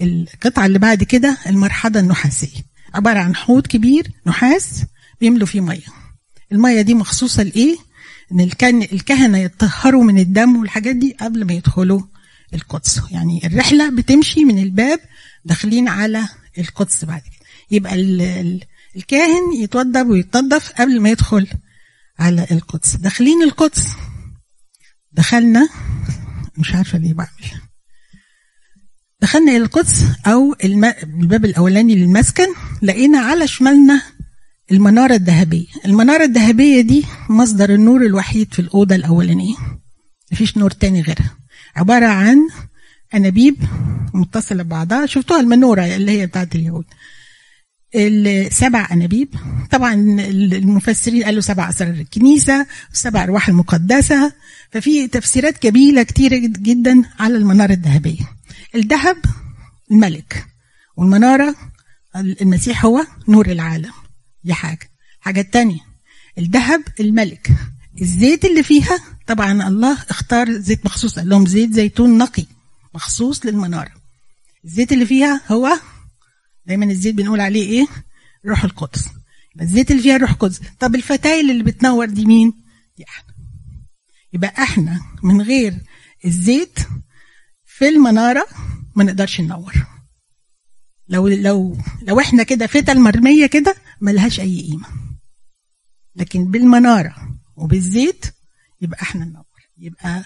[0.00, 2.62] القطعة اللي بعد كده المرحضة النحاسية.
[2.94, 4.84] عبارة عن حوض كبير نحاس
[5.20, 5.86] بيملوا فيه مية.
[6.52, 7.76] المية دي مخصوصة لإيه؟
[8.32, 8.40] إن
[8.92, 12.00] الكهنة يتطهروا من الدم والحاجات دي قبل ما يدخلوا
[12.54, 13.00] القدس.
[13.10, 15.00] يعني الرحلة بتمشي من الباب
[15.44, 17.46] داخلين على القدس بعد كده.
[17.70, 17.94] يبقى
[18.96, 21.46] الكاهن يتوضب ويتنضف قبل ما يدخل
[22.18, 22.96] على القدس.
[22.96, 23.86] داخلين القدس.
[25.12, 25.68] دخلنا.
[26.58, 27.28] مش عارفة ليه بعمل.
[29.20, 32.46] دخلنا إلى القدس أو الباب الأولاني للمسكن
[32.82, 34.02] لقينا على شمالنا
[34.72, 35.66] المنارة الذهبية.
[35.84, 39.54] المنارة الذهبية دي مصدر النور الوحيد في الأوضة الأولانية.
[40.32, 41.37] مفيش نور تاني غيرها.
[41.78, 42.48] عبارة عن
[43.14, 43.56] أنابيب
[44.14, 45.06] متصلة ببعضها.
[45.06, 46.84] شفتوها المنورة اللي هي بتاعت اليهود.
[47.94, 49.34] السبع أنابيب.
[49.70, 54.32] طبعا المفسرين قالوا سبع أسرار الكنيسة والسبع أرواح المقدسة.
[54.70, 58.28] ففي تفسيرات جميلة كتيرة جدا على المنارة الذهبية.
[58.74, 59.16] الذهب
[59.90, 60.46] الملك
[60.96, 61.54] والمنارة
[62.16, 63.92] المسيح هو نور العالم.
[64.44, 64.90] دي حاجة.
[65.18, 65.80] الحاجة التانية
[66.38, 67.50] الذهب الملك.
[68.00, 72.44] الزيت اللي فيها طبعا الله اختار زيت مخصوص قال لهم زيت زيتون نقي
[72.94, 73.92] مخصوص للمنارة.
[74.64, 75.80] الزيت اللي فيها هو
[76.66, 77.86] دايما الزيت بنقول عليه إيه؟
[78.46, 79.08] روح القدس.
[79.60, 80.60] الزيت اللي فيها روح القدس.
[80.80, 82.52] طب الفتايل اللي بتنور دي مين؟
[82.96, 83.34] دي إحنا.
[84.32, 85.74] يبقى إحنا من غير
[86.24, 86.78] الزيت
[87.64, 88.46] في المنارة
[88.96, 89.74] ما نقدرش ننور.
[91.08, 94.86] لو لو لو إحنا كده فتل مرمية كده ملهاش أي قيمة.
[96.16, 98.26] لكن بالمنارة وبالزيت
[98.80, 99.44] يبقى إحنا ننور
[99.78, 100.24] يبقى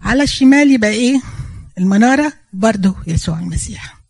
[0.00, 1.20] على الشمال يبقى إيه؟
[1.78, 4.00] المنارة برضه يسوع المسيح.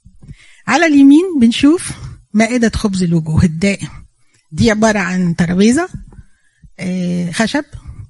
[0.66, 1.92] على اليمين بنشوف
[2.32, 3.88] مائدة خبز الوجوه الدائم.
[4.52, 5.88] دي عبارة عن ترابيزة
[7.32, 7.64] خشب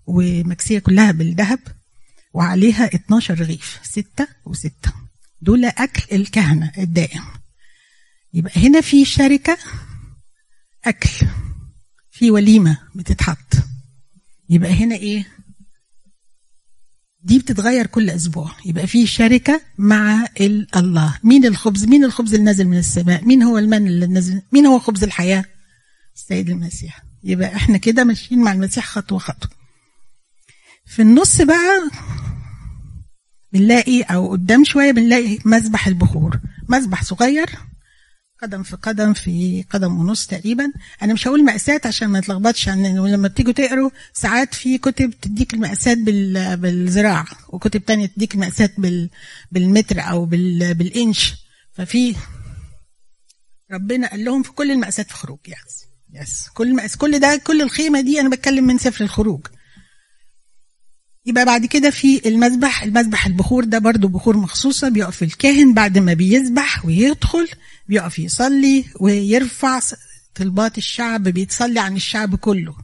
[0.07, 1.59] ومكسية كلها بالذهب
[2.35, 4.93] وعليها 12 رغيف ستة وستة.
[5.41, 7.23] دول أكل الكهنة الدائم.
[8.35, 9.59] يبقى هنا في شركة
[10.85, 11.27] أكل
[12.11, 13.55] في وليمة بتتحط.
[14.51, 15.27] يبقى هنا إيه؟
[17.27, 18.51] دي بتتغير كل أسبوع.
[18.67, 20.27] يبقى في شركة مع
[20.77, 21.19] الله.
[21.25, 24.79] مين الخبز؟ مين الخبز اللي نازل من السماء؟ مين هو المن اللي نازل؟ مين هو
[24.79, 25.45] خبز الحياة؟
[26.17, 27.03] السيد المسيح.
[27.25, 29.51] يبقى إحنا كده ماشيين مع المسيح خطوة خطوة.
[30.87, 31.91] في النص بقى
[33.53, 36.41] بنلاقي أو قدام شوية بنلاقي مذبح البخور.
[36.69, 37.51] مذبح صغير
[38.43, 40.73] قدم في قدم في قدم ونص تقريبا.
[41.03, 45.55] أنا مش هقول مقاسات عشان ما تلخبطش عن لما بتيجوا تقروا ساعات في كتب تديك
[45.55, 46.57] المقاسات بال...
[46.57, 49.11] بالذراع وكتب تانية تديك المقاسات بال...
[49.53, 50.75] بالمتر أو بال...
[50.75, 51.35] بالإنش.
[51.73, 52.17] ففي
[53.73, 55.85] ربنا قال لهم في كل المقاسات في خروج يس
[56.23, 56.49] يس.
[56.55, 59.47] كل كل ده كل الخيمة دي أنا بتكلم من سفر الخروج.
[61.27, 66.13] يبقى بعد كده في المذبح المذبح البخور ده برضو بخور مخصوصة بيقف الكاهن بعد ما
[66.13, 67.49] بيذبح ويدخل
[67.89, 69.81] بيقف يصلي ويرفع
[70.35, 72.75] طلبات الشعب بيتصلي عن الشعب كله.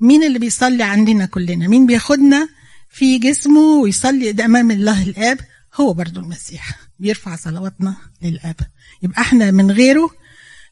[0.00, 2.48] مين اللي بيصلي عندنا كلنا؟ مين بياخدنا
[2.90, 5.38] في جسمه ويصلي امام الله الآب؟
[5.74, 6.78] هو برضو المسيح.
[6.98, 8.56] بيرفع صلواتنا للآب.
[9.02, 10.10] يبقى إحنا من غيره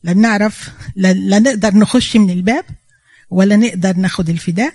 [0.03, 2.65] لا نعرف لا, لا نقدر نخش من الباب
[3.31, 4.75] ولا نقدر ناخد الفداء.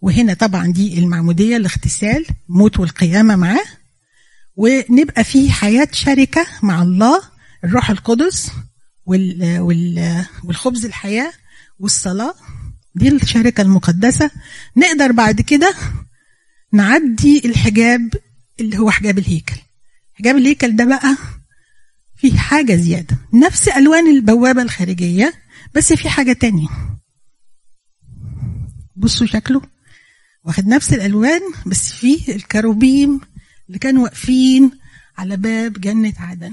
[0.00, 3.64] وهنا طبعا دي المعمودية الاغتسال موت والقيامة معاه.
[4.56, 7.22] ونبقى في حياة شركة مع الله
[7.64, 8.50] الروح القدس
[9.06, 11.32] وال وال والخبز الحياة
[11.78, 12.34] والصلاة.
[12.94, 14.30] دي الشركة المقدسة.
[14.76, 15.74] نقدر بعد كده
[16.72, 18.10] نعدي الحجاب
[18.60, 19.56] اللي هو حجاب الهيكل.
[20.14, 21.16] حجاب الهيكل ده بقى
[22.16, 23.18] في حاجة زيادة.
[23.34, 25.32] نفس ألوان البوابة الخارجية
[25.74, 26.68] بس في حاجة تانية.
[28.96, 29.62] بصوا شكله.
[30.48, 33.20] واخد نفس الألوان بس فيه الكروبيم
[33.68, 34.70] اللي كانوا واقفين
[35.18, 36.52] على باب جنة عدن.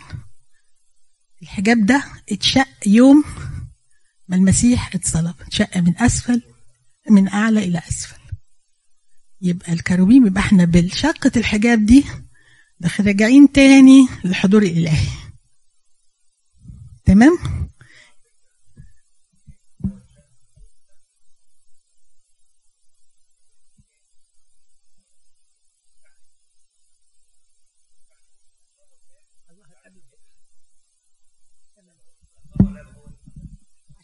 [1.41, 3.23] الحجاب ده اتشق يوم
[4.27, 5.33] ما المسيح اتصلب.
[5.41, 6.41] اتشق من أسفل
[7.09, 8.19] من أعلى إلى أسفل.
[9.41, 12.05] يبقى الكروبيم يبقى إحنا بالشقة الحجاب دي
[12.99, 15.07] راجعين تاني للحضور الإلهي.
[17.05, 17.37] تمام؟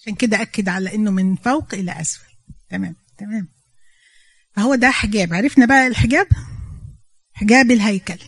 [0.01, 2.31] عشان كده أكد على إنه من فوق إلى أسفل.
[2.69, 3.47] تمام تمام.
[4.51, 5.33] فهو ده حجاب.
[5.33, 6.27] عرفنا بقى الحجاب؟
[7.33, 8.19] حجاب الهيكل.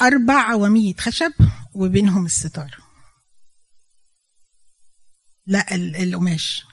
[0.00, 1.32] أربع عواميد خشب
[1.74, 2.76] وبينهم الستار.
[5.46, 6.64] لا القماش.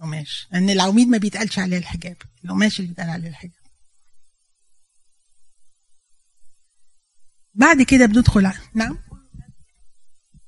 [0.00, 0.48] قماش.
[0.52, 2.16] لأن العواميد ما بيتقالش عليها الحجاب.
[2.44, 3.66] القماش اللي بيتقال عليه الحجاب.
[7.54, 8.98] بعد كده بندخل نعم؟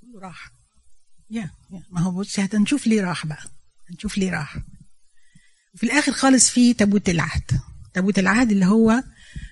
[0.00, 0.57] كله راح
[1.30, 1.50] يا
[1.90, 3.42] ما هو بصي هنشوف ليه راح بقى.
[3.90, 4.56] هنشوف ليه راح.
[5.74, 7.60] وفي الآخر خالص في تابوت العهد.
[7.94, 9.02] تابوت العهد اللي هو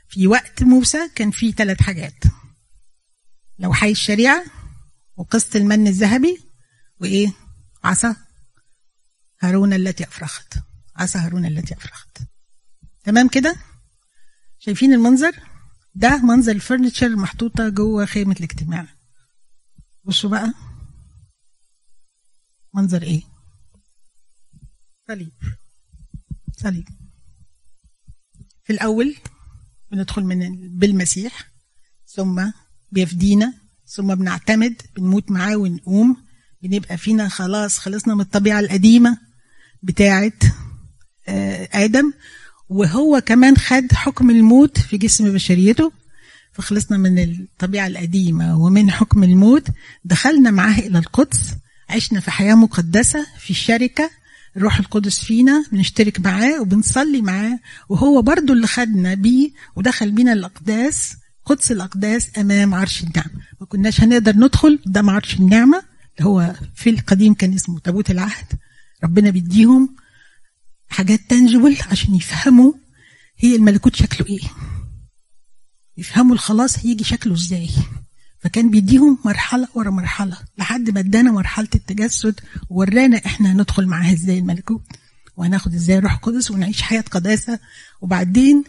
[0.08, 2.24] في وقت موسى كان فيه ثلاث حاجات.
[3.58, 4.44] لوحي الشريعة
[5.16, 6.40] وقسط المن الذهبي
[7.00, 7.32] وإيه؟
[7.84, 8.16] عصا
[9.40, 10.54] هارون التي أفرخت.
[10.96, 12.18] عصا هارون التي أفرخت.
[13.04, 13.56] تمام كده؟
[14.58, 15.34] شايفين المنظر؟
[15.94, 18.86] ده منظر الفرنتشر محطوطة جوه خيمة الاجتماع.
[20.04, 20.54] بصوا بقى.
[22.76, 23.22] منظر إيه؟
[25.08, 25.32] صليب
[26.58, 26.88] صليب
[28.64, 29.16] في الأول
[29.92, 31.50] بندخل من بالمسيح
[32.06, 32.50] ثم
[32.92, 33.54] بيفدينا
[33.86, 36.16] ثم بنعتمد بنموت معاه ونقوم
[36.62, 39.18] بنبقى فينا خلاص خلصنا من الطبيعة القديمة
[39.82, 40.32] بتاعة
[41.72, 42.12] آدم.
[42.68, 45.92] وهو كمان خد حكم الموت في جسم بشريته
[46.52, 49.66] فخلصنا من الطبيعة القديمة ومن حكم الموت
[50.04, 51.54] دخلنا معاه إلى القدس
[51.88, 54.10] عشنا في حياة مقدسة في الشركة
[54.56, 61.16] الروح القدس فينا بنشترك معاه وبنصلي معاه وهو برضو اللي خدنا بيه ودخل بينا الأقداس
[61.44, 63.42] قدس الأقداس أمام عرش النعمة.
[63.60, 65.82] ما كناش هنقدر ندخل قدام عرش النعمة
[66.18, 68.46] اللي هو في القديم كان اسمه تابوت العهد.
[69.04, 69.96] ربنا بيديهم
[70.88, 72.72] حاجات تنجبل عشان يفهموا
[73.38, 74.40] هي الملكوت شكله إيه.
[75.96, 77.68] يفهموا الخلاص هيجي شكله إزاي.
[78.46, 84.38] فكان بيديهم مرحلة ورا مرحلة لحد ما ادانا مرحلة التجسد وورانا إحنا هندخل معاها إزاي
[84.38, 84.82] الملكوت
[85.36, 87.58] وهناخد إزاي روح قدس ونعيش حياة قداسة
[88.00, 88.64] وبعدين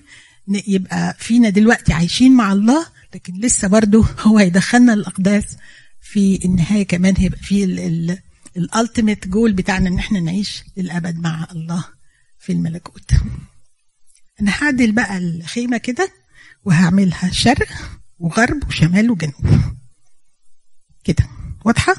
[0.47, 2.85] يبقى فينا دلوقتي عايشين مع الله
[3.15, 5.45] لكن لسه برضه هو هيدخلنا الأقداس
[6.01, 7.63] في النهاية كمان هيبقى في
[8.57, 11.85] الالتيميت جول بتاعنا إن إحنا نعيش للأبد مع الله
[12.39, 13.11] في الملكوت.
[14.41, 16.09] أنا هعدل بقى الخيمة كده
[16.65, 17.67] وهعملها شرق.
[18.19, 19.73] وغرب وشمال وجنوب.
[21.03, 21.30] كده.
[21.65, 21.95] واضحة؟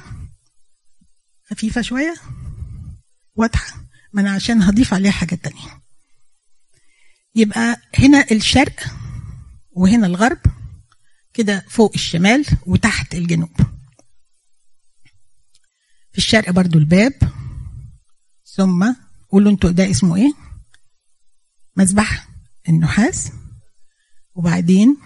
[1.50, 2.14] خفيفة شوية؟
[3.34, 3.84] واضحة.
[4.12, 5.82] ما أنا عشان هضيف عليها حاجة تانية.
[7.34, 8.80] يبقى هنا الشرق
[9.70, 10.38] وهنا الغرب
[11.34, 13.56] كده فوق الشمال وتحت الجنوب.
[16.12, 17.12] في الشرق برضو الباب.
[18.44, 18.94] ثم
[19.30, 20.32] قولوا أنتوا ده اسمه إيه؟
[21.76, 22.28] مذبح
[22.68, 23.32] النحاس.
[24.34, 24.96] وبعدين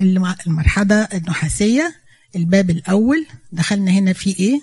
[0.00, 1.94] المرحلة النحاسية
[2.36, 3.26] الباب الأول.
[3.52, 4.60] دخلنا هنا في إيه؟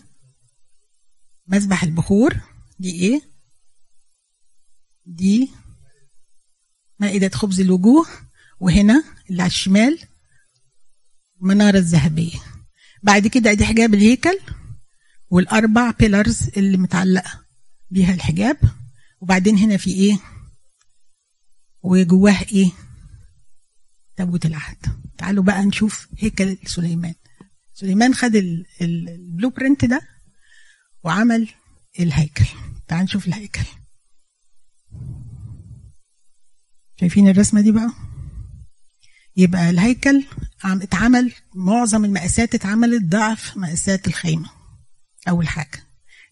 [1.48, 2.36] مذبح البخور.
[2.80, 3.22] دي إيه؟
[5.06, 5.52] دي
[7.00, 8.08] مائدة خبز الوجوه.
[8.60, 10.00] وهنا اللي على الشمال
[11.42, 12.40] المنارة الذهبية.
[13.04, 14.40] بعد كده أدي حجاب الهيكل
[15.30, 17.46] والأربع بيلرز اللي متعلقة
[17.90, 18.58] بيها الحجاب.
[19.22, 20.20] وبعدين هنا في إيه؟
[21.82, 22.72] وجواه إيه؟
[24.16, 25.07] تابوت العهد.
[25.18, 27.14] تعالوا بقى نشوف هيكل سليمان.
[27.74, 28.36] سليمان خد
[28.82, 30.02] البلو برنت ده
[31.04, 31.50] وعمل
[32.00, 32.46] الهيكل.
[32.88, 33.62] تعالوا نشوف الهيكل.
[37.00, 37.92] شايفين الرسمة دي بقى؟
[39.38, 40.24] يبقى الهيكل
[40.64, 44.50] عم اتعمل معظم المقاسات اتعملت ضعف مقاسات الخيمة.
[45.30, 45.84] أول حاجة.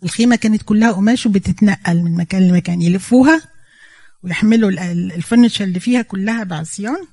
[0.04, 3.42] الخيمة كانت كلها قماش وبتتنقل من مكان لمكان يلفوها
[4.24, 7.08] ويحملوا الفرنتشر اللي فيها كلها بعصيان.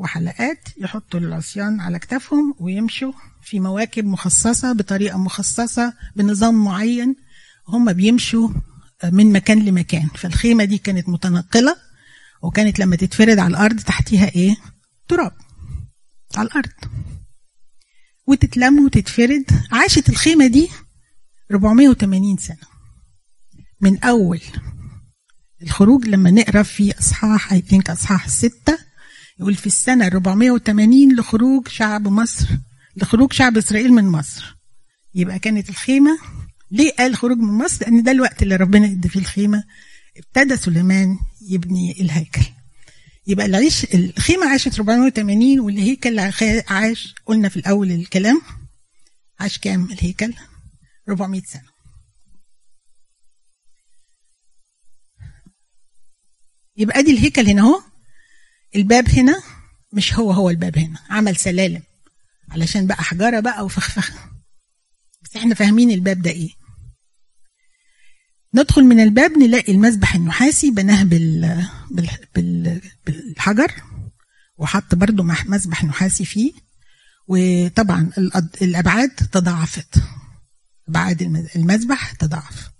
[0.00, 7.16] وحلقات يحطوا العصيان على كتافهم ويمشوا في مواكب مخصصة بطريقة مخصصة بنظام معين.
[7.68, 8.48] هم بيمشوا
[9.04, 10.08] من مكان لمكان.
[10.14, 11.76] فالخيمة دي كانت متنقلة
[12.42, 14.56] وكانت لما تتفرد على الأرض تحتيها إيه؟
[15.08, 15.32] تراب.
[16.36, 16.72] على الأرض.
[18.26, 19.44] وتتلم وتتفرد.
[19.72, 20.68] عاشت الخيمة دي
[21.50, 22.70] 480 سنة.
[23.80, 24.40] من أول
[25.62, 28.89] الخروج لما نقرأ في أصحاح اي ثينك أصحاح ستة
[29.40, 32.48] يقول في السنة 480 لخروج شعب مصر
[32.96, 34.56] لخروج شعب إسرائيل من مصر.
[35.14, 36.18] يبقى كانت الخيمة.
[36.70, 39.64] ليه قال خروج من مصر؟ لأن ده الوقت اللي ربنا ادى فيه الخيمة.
[40.16, 42.42] ابتدى سليمان يبني الهيكل.
[43.26, 46.18] يبقى العيش الخيمة عاشت 480 والهيكل
[46.68, 48.40] عاش قلنا في الأول الكلام
[49.40, 50.34] عاش كام الهيكل؟
[51.08, 51.70] 400 سنة.
[56.76, 57.89] يبقى دي الهيكل هنا أهو.
[58.76, 59.42] الباب هنا
[59.92, 60.98] مش هو هو الباب هنا.
[61.10, 61.82] عمل سلالم.
[62.50, 64.12] علشان بقى حجارة بقى وفخفخ
[65.22, 66.50] بس إحنا فاهمين الباب ده إيه.
[68.54, 71.64] ندخل من الباب نلاقي المسبح النحاسي بناه بال...
[71.90, 72.08] بال...
[72.34, 72.80] بال...
[73.06, 73.72] بالحجر.
[74.58, 76.52] وحط برضو مسبح نحاسي فيه.
[77.28, 78.10] وطبعا
[78.62, 79.94] الأبعاد تضاعفت.
[80.88, 81.22] أبعاد
[81.56, 82.70] المسبح تضاعف.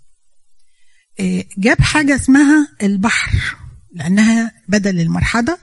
[1.57, 3.57] جاب حاجة اسمها البحر.
[3.93, 5.57] لأنها بدل المرحضة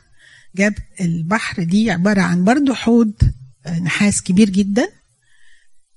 [0.56, 3.12] جاب البحر دي عبارة عن برضو حوض
[3.82, 4.88] نحاس كبير جدا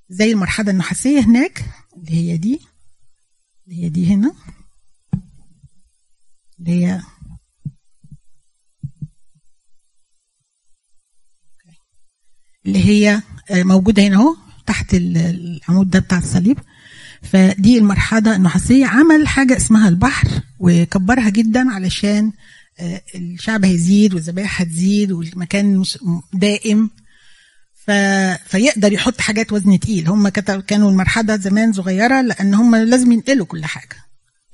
[0.10, 1.66] زي المرحضه النحاسية هناك
[1.98, 2.62] اللي هي دي
[3.68, 4.34] اللي هي دي هنا
[6.60, 7.02] اللي هي
[12.66, 14.36] اللي هي موجودة هنا أهو
[14.66, 16.58] تحت العمود ده بتاع الصليب.
[17.22, 20.28] فدي المرحلة النحاسية عمل حاجة اسمها البحر
[20.60, 22.32] وكبرها جدا علشان
[23.16, 25.84] الشعب هيزيد والذبائح هتزيد والمكان
[26.34, 26.90] دائم.
[27.86, 27.92] ف...
[28.48, 30.08] فيقدر يحط حاجات وزن تقيل.
[30.08, 33.96] هم كانوا المرحلة زمان صغيرة لأن هم لازم ينقلوا كل حاجة.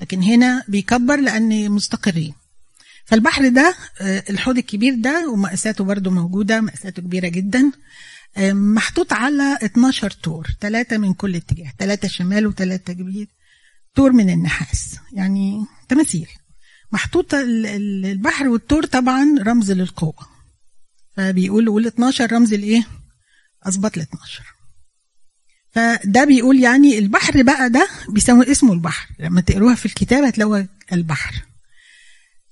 [0.02, 2.34] لكن هنا بيكبر لأن مستقرين.
[3.06, 7.72] فالبحر ده الحوض الكبير ده ومقاساته برضو موجودة مقاساته كبيرة جدا.
[8.54, 13.28] محطوط على 12 تور ثلاثة من كل اتجاه ثلاثة شمال وثلاثة جنوب
[13.96, 14.96] تور من النحاس.
[15.14, 16.28] يعني تماثيل.
[16.92, 20.28] محطوط البحر والتور طبعا رمز للقوة.
[21.16, 22.88] فبيقول وال 12 رمز الايه؟
[23.64, 24.44] اظبط ل 12
[25.72, 29.08] فده بيقول يعني البحر بقى ده بيسموا اسمه البحر.
[29.20, 31.44] لما تقروها في الكتاب هتلاقوها البحر.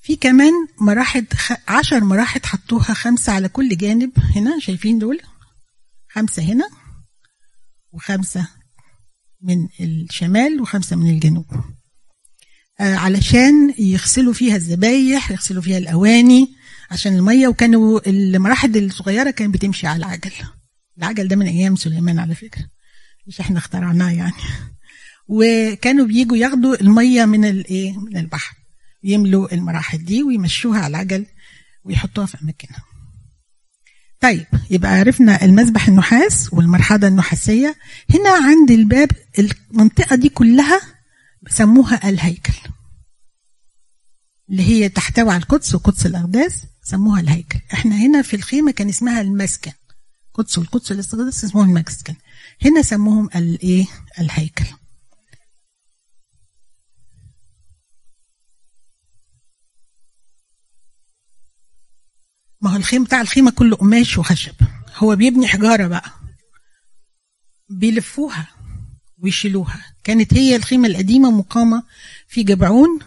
[0.02, 1.26] في كمان مراحل
[1.68, 5.20] عشر مراحل حطوها خمسة على كل جانب هنا شايفين دول؟
[6.10, 6.70] خمسة هنا
[7.92, 8.48] وخمسة
[9.42, 11.46] من الشمال وخمسة من الجنوب.
[12.80, 16.48] علشان يغسلوا فيها الذبايح يغسلوا فيها الأواني
[16.92, 20.32] عشان المية وكانوا المراحل الصغيرة كانت بتمشي على العجل.
[20.98, 22.64] العجل ده من أيام سليمان على فكرة
[23.28, 24.34] مش إحنا اخترعناه يعني.
[25.28, 28.56] وكانوا بيجوا ياخدوا المية من الايه من البحر
[29.04, 31.26] يملوا المراحل دي ويمشوها على العجل
[31.84, 32.84] ويحطوها في أماكنها.
[34.20, 37.76] طيب يبقى عرفنا المذبح النحاس والمرحلة النحاسية.
[38.10, 40.82] هنا عند الباب المنطقة دي كلها
[41.50, 42.54] سموها الهيكل.
[44.50, 47.60] اللي هي تحتوي على القدس وقدس الأقداس سموها الهيكل.
[47.74, 49.72] إحنا هنا في الخيمة كان اسمها المسكن.
[50.34, 52.16] قدس والقدس الاستقداس اسمهم المسكن.
[52.66, 53.86] هنا سموهم الايه
[54.20, 54.66] الهيكل.
[62.62, 64.56] ما هو الخيم بتاع الخيمة كله قماش وخشب.
[64.96, 66.12] هو بيبني حجارة بقى.
[67.70, 68.48] بيلفوها
[69.18, 69.96] ويشيلوها.
[70.04, 71.84] كانت هي الخيمة القديمة مقامة
[72.28, 73.00] في جبعون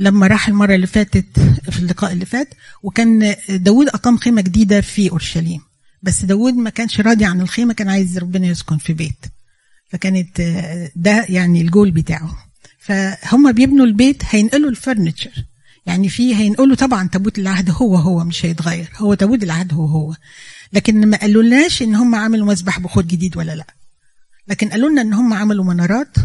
[0.00, 1.40] لما راح المرة اللي فاتت
[1.70, 5.60] في اللقاء اللي فات وكان داود أقام خيمة جديدة في أورشليم.
[6.02, 9.26] بس داود ما كانش راضي عن الخيمة كان عايز ربنا يسكن في بيت.
[9.88, 10.40] فكانت
[10.96, 12.36] ده يعني الجول بتاعه.
[12.78, 15.44] فهم بيبنوا البيت هينقلوا الفرنتشر
[15.86, 18.90] يعني في هينقلوا طبعا تابوت العهد هو هو مش هيتغير.
[18.96, 20.14] هو تابوت العهد هو هو.
[20.72, 23.66] لكن ما قالولناش إن هم عملوا مسبح بخور جديد ولا لأ.
[24.48, 26.16] لكن قالوا لنا إن هم عملوا منارات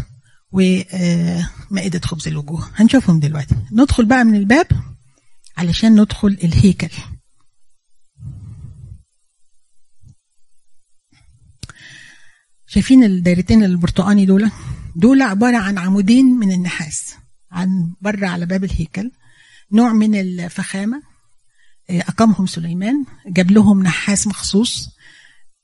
[0.56, 3.54] ومائدة خبز الوجوه هنشوفهم دلوقتي.
[3.72, 4.66] ندخل بقى من الباب
[5.56, 6.90] علشان ندخل الهيكل.
[12.66, 14.50] شايفين الدايرتين البرتقاني دول؟
[14.96, 17.14] دول عبارة عن عمودين من النحاس
[17.50, 19.10] عن برة على باب الهيكل.
[19.72, 21.02] نوع من الفخامة
[21.90, 23.04] أقامهم سليمان.
[23.26, 24.88] جاب لهم نحاس مخصوص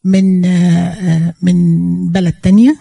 [0.04, 0.40] من
[1.42, 1.56] من
[2.12, 2.76] بلد تانية.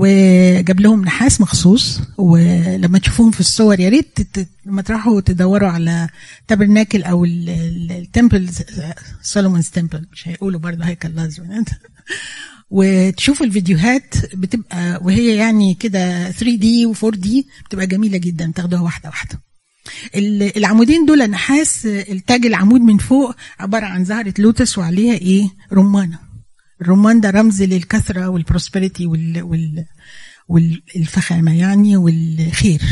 [0.00, 4.18] وجاب لهم نحاس مخصوص ولما تشوفوهم في الصور يا ريت
[4.66, 6.08] لما تروحوا تدوروا على
[6.48, 8.48] tabernacle أو ال temple
[9.22, 11.64] Solomon's temple مش هيقولوا برضه هيكل لازم
[12.70, 19.08] وتشوفوا الفيديوهات بتبقى وهي يعني كده 3 D و4 D بتبقى جميلة جدا تاخدوها واحدة
[19.08, 19.40] واحدة.
[20.56, 26.27] العمودين دول نحاس التاج العمود من فوق عبارة عن زهرة لوتس وعليها إيه؟ رمانه
[26.82, 29.86] الرمان ده رمز للكثرة وال prosperity وال, وال
[30.48, 32.82] والفخامة يعني والخير.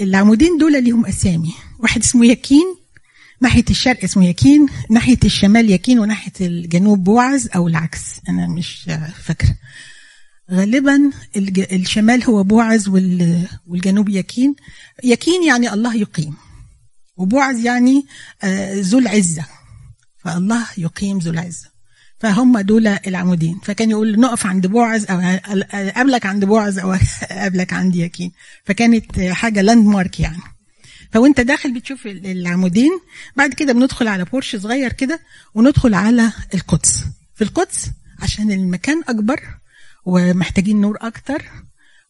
[0.00, 1.54] العمودين دول ليهم أسامي.
[1.78, 2.76] واحد اسمه يكين
[3.40, 8.00] ناحية الشرق اسمه يكين ناحية الشمال يكين وناحية الجنوب بوعز أو العكس.
[8.28, 8.90] أنا مش
[9.24, 9.54] فاكرة.
[10.50, 11.10] غالبا
[11.72, 12.88] الشمال هو بوعز
[13.66, 14.54] والجنوب يكين.
[15.04, 16.34] يكين يعني الله يقيم.
[17.16, 18.06] وبوعز يعني
[18.74, 19.46] ذو العزة.
[20.24, 21.72] فالله يقيم ذو العزة.
[22.18, 23.60] فهم دول العمودين.
[23.64, 25.38] فكان يقول نقف عند بوعز أو
[25.96, 26.96] قبلك عند بوعز أو
[27.44, 28.32] قبلك عند يكين
[28.64, 30.42] فكانت حاجة لاند مارك يعني.
[31.12, 32.90] فوانت داخل بتشوف العمودين
[33.36, 35.20] بعد كده بندخل على بورش صغير كده
[35.54, 37.04] وندخل على القدس.
[37.34, 39.40] في القدس عشان المكان أكبر
[40.04, 41.42] ومحتاجين نور أكتر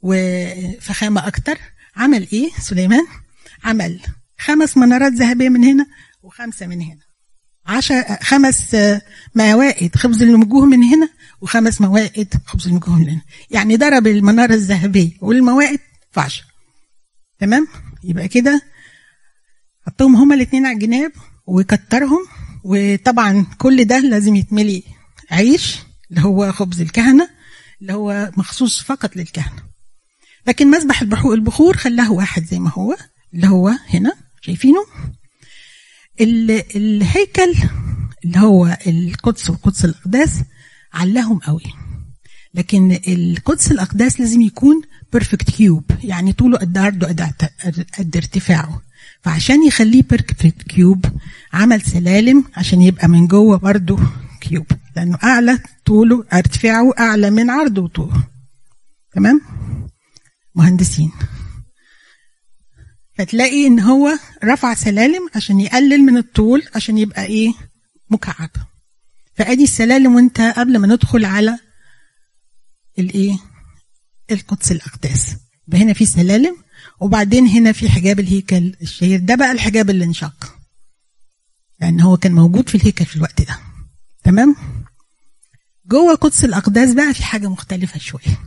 [0.02, 1.58] وفخامة أكتر.
[1.96, 3.06] عمل إيه سليمان؟
[3.64, 4.00] عمل
[4.38, 5.86] خمس منارات ذهبية من هنا
[6.22, 7.01] وخمسة من هنا.
[7.66, 8.76] عشر خمس
[9.34, 11.08] موائد خبز الوجوه من هنا
[11.40, 13.22] وخمس موائد خبز الوجوه من هنا.
[13.50, 15.80] يعني ضرب المناره الذهبية والموائد
[16.12, 16.44] في عشر.
[17.38, 17.66] تمام؟
[18.04, 18.62] يبقى كده
[19.86, 21.12] حطهم هما الاثنين على الجناب
[21.46, 22.20] وكترهم
[22.64, 24.82] وطبعا كل ده لازم يتملي
[25.30, 25.78] عيش
[26.10, 27.28] اللي هو خبز الكهنة
[27.82, 29.62] اللي هو مخصوص فقط للكهنة.
[30.46, 32.96] لكن مسبح البخور خلاه واحد زي ما هو
[33.34, 34.84] اللي هو هنا شايفينه؟
[36.20, 37.54] الهيكل
[38.24, 40.40] اللي هو القدس وقدس الأقداس
[40.92, 41.62] علاهم قوي.
[42.54, 47.06] لكن القدس الأقداس لازم يكون perfect cube يعني طوله قد عرضه
[47.98, 48.82] قد, ارتفاعه.
[49.22, 51.04] فعشان يخليه perfect cube
[51.52, 53.98] عمل سلالم عشان يبقى من جوه برضه
[54.40, 54.66] cube
[54.96, 58.24] لأنه أعلى طوله ارتفاعه أعلى من عرضه وطوله.
[59.14, 59.40] تمام؟
[60.54, 61.10] مهندسين.
[63.18, 67.52] فتلاقي إن هو رفع سلالم عشان يقلل من الطول عشان يبقى إيه؟
[68.10, 68.50] مكعب.
[69.34, 71.58] فأدي السلالم وأنت قبل ما ندخل على
[72.98, 73.38] الايه
[74.30, 75.36] القدس الأقداس.
[75.74, 76.56] هنا في سلالم
[77.00, 79.20] وبعدين هنا في حجاب الهيكل الشهير.
[79.20, 80.56] ده بقى الحجاب اللي انشق
[81.80, 83.58] لأن هو كان موجود في الهيكل في الوقت ده.
[84.24, 84.56] تمام؟
[85.86, 88.38] جوه قدس الأقداس بقى في حاجة مختلفة شوية.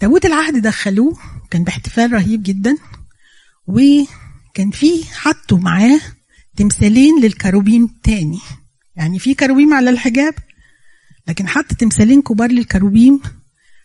[0.00, 1.18] تابوت العهد دخلوه
[1.50, 2.76] كان باحتفال رهيب جدا.
[3.66, 6.00] وكان في حطوا معاه
[6.56, 8.40] تمثالين للكروبيم تاني.
[8.96, 10.34] يعني في كروبيم على الحجاب
[11.28, 13.20] لكن حط تمثالين كبار للكروبيم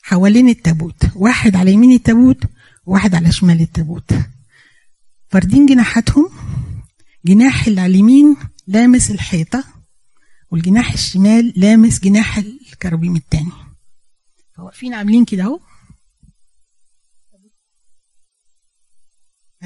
[0.03, 1.03] حوالين التابوت.
[1.15, 2.43] واحد على يمين التابوت
[2.85, 4.13] وواحد على شمال التابوت.
[5.29, 6.29] فاردين جناحاتهم
[7.25, 9.63] جناح اللي على اليمين لامس الحيطة
[10.51, 13.51] والجناح الشمال لامس جناح الكروبيم التاني.
[14.57, 15.59] فواقفين عاملين كده اهو.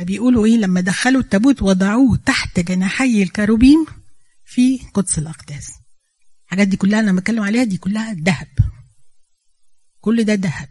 [0.03, 3.85] بيقولوا إيه؟ لما دخلوا التابوت وضعوه تحت جناحي الكروبيم
[4.45, 5.71] في قدس الأقداس.
[6.45, 8.47] الحاجات دي كلها أنا بتكلم عليها دي كلها ذهب.
[10.01, 10.69] كل ده ذهب.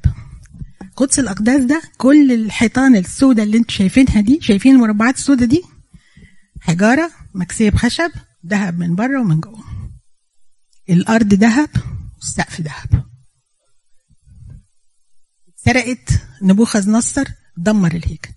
[0.96, 5.62] قدس الأقداس ده كل الحيطان السوداء اللي أنتوا شايفينها دي شايفين المربعات السوداء دي؟
[6.60, 8.10] حجارة مكسية بخشب
[8.46, 9.64] ذهب من بره ومن جوه.
[10.90, 11.70] الأرض ذهب
[12.16, 13.04] والسقف ذهب.
[15.56, 17.24] سرقت نبوخذ نصر
[17.56, 18.30] دمر الهيكل.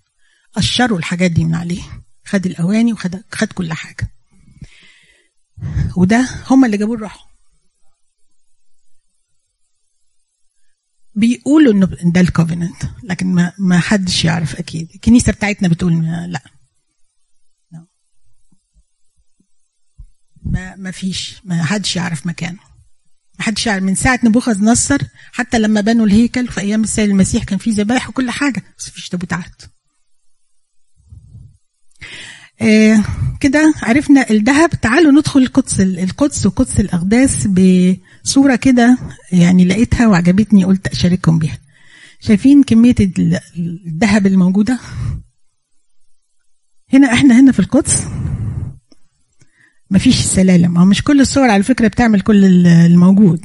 [0.54, 1.82] قشروا الحاجات دي من عليه.
[2.24, 4.08] خد الأواني وخد خد كل حاجة.
[5.96, 7.32] وده هم اللي جابوه الروح.
[11.14, 14.90] بيقولوا إنه ده الكوفيننت لكن ما ما حدش يعرف أكيد.
[14.94, 16.40] الكنيسة بتاعتنا بتقول لا.
[20.44, 21.40] ما ما فيش.
[21.44, 22.58] ما حدش يعرف مكانه.
[23.38, 23.82] ما حدش يعرف.
[23.82, 24.98] من ساعة نبوخذ نصر
[25.32, 29.08] حتى لما بنوا الهيكل في أيام السيد المسيح كان في ذبائح وكل حاجة بس مفيش
[29.08, 29.71] تابوت عهد.
[32.62, 33.04] آه
[33.40, 34.70] كده عرفنا الذهب.
[34.70, 38.98] تعالوا ندخل القدس القدس وقدس الأقداس بصورة كده
[39.32, 41.58] يعني لقيتها وعجبتني قلت أشارككم بيها.
[42.20, 42.94] شايفين كمية
[43.58, 44.78] الذهب الموجودة؟
[46.92, 48.02] هنا إحنا هنا في القدس.
[49.90, 50.78] مفيش سلالم.
[50.78, 53.44] هو مش كل الصور على فكرة بتعمل كل الموجود.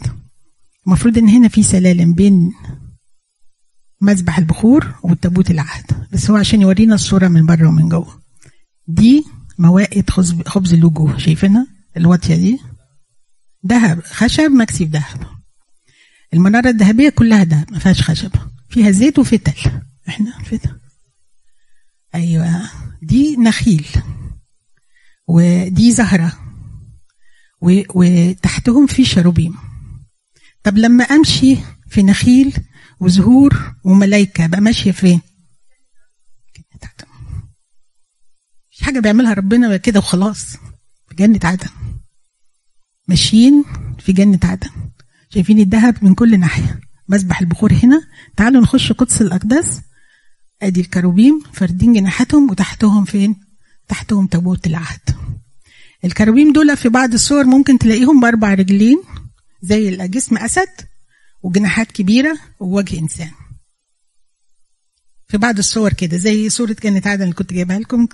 [0.88, 2.54] المفروض إن هنا في سلالم بين
[4.02, 5.86] مذبح البخور والتابوت العهد.
[6.12, 8.27] بس هو عشان يورينا الصورة من بره ومن جوه.
[8.88, 9.26] دي
[9.60, 10.10] موائد
[10.48, 11.68] خبز الوجوه شايفينها؟
[11.98, 12.60] الواطيه دي؟
[13.68, 15.28] ذهب خشب مكسي بذهب
[16.34, 18.32] المنارة الذهبية كلها ذهب ما فيهاش خشب.
[18.70, 19.72] فيها زيت وفتل.
[20.10, 20.80] إحنا فتل
[22.16, 22.62] أيوه.
[23.02, 23.88] دي نخيل.
[25.28, 26.34] ودي زهرة.
[27.96, 29.54] وتحتهم في شروبيم.
[30.64, 31.58] طب لما أمشي
[31.90, 32.54] في نخيل
[33.00, 35.22] وزهور وملايكة بقى ماشية فين؟
[38.88, 40.46] حاجة بيعملها ربنا كده وخلاص.
[41.10, 41.70] في جنة عدن.
[43.08, 43.64] ماشيين
[44.00, 44.70] في جنة عدن.
[45.30, 46.80] شايفين الذهب من كل ناحية.
[47.10, 48.02] مسبح البخور هنا.
[48.38, 49.82] تعالوا نخش قدس الاقداس
[50.62, 53.36] أدي الكروبيم فاردين جناحاتهم وتحتهم فين؟
[53.88, 55.00] تحتهم تابوت العهد.
[56.06, 59.04] الكروبيم دول في بعض الصور ممكن تلاقيهم بأربع رجلين
[59.62, 60.70] زي جسم أسد
[61.44, 63.32] وجناحات كبيرة ووجه إنسان.
[65.28, 68.08] في بعض الصور كده زي صورة جنة عدن اللي كنت جايبها لكم.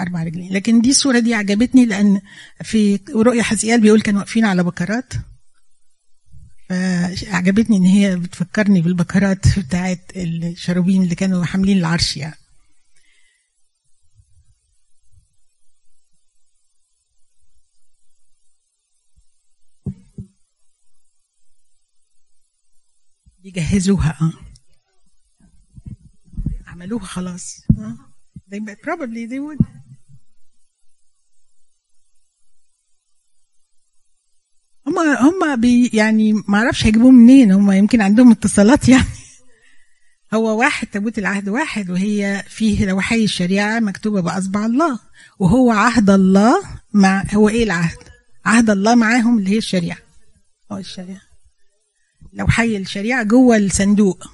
[0.00, 0.52] أربع رجلين.
[0.52, 2.20] لكن دي الصورة دي عجبتني لأن
[2.64, 5.12] في رؤيا حزقيال بيقول كانوا واقفين على بكرات.
[6.68, 12.34] فعجبتني إن هي بتفكرني بالبكرات بتاعت الشروبين اللي كانوا حاملين العرش يعني.
[23.44, 24.18] يجهزوها.
[24.20, 24.32] آه.
[26.66, 27.56] عملوها خلاص.
[27.78, 27.96] آه.
[28.50, 29.66] They probably they would.
[34.90, 39.04] هم هم بي يعني ما أعرفش هيجيبوه منين هم يمكن عندهم اتصالات يعني.
[40.34, 44.98] هو واحد تابوت العهد واحد وهي فيه لوحي الشريعة مكتوبة بأصبع الله.
[45.38, 46.62] وهو عهد الله
[46.92, 47.98] مع هو إيه العهد؟
[48.44, 49.98] عهد الله معاهم اللي هي الشريعة.
[50.72, 51.20] هو الشريعة.
[52.32, 54.24] لوحي الشريعة جوه الصندوق.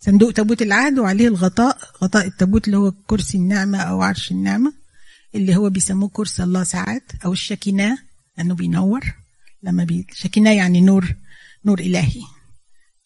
[0.00, 4.72] صندوق تابوت العهد وعليه الغطاء غطاء التابوت اللي هو كرسي النعمة أو عرش النعمة
[5.34, 7.98] اللي هو بيسموه كرسي الله ساعات أو الشكيناه
[8.38, 9.14] لأنه بينور.
[9.62, 11.14] لما شكيناه يعني نور
[11.64, 12.22] نور إلهي.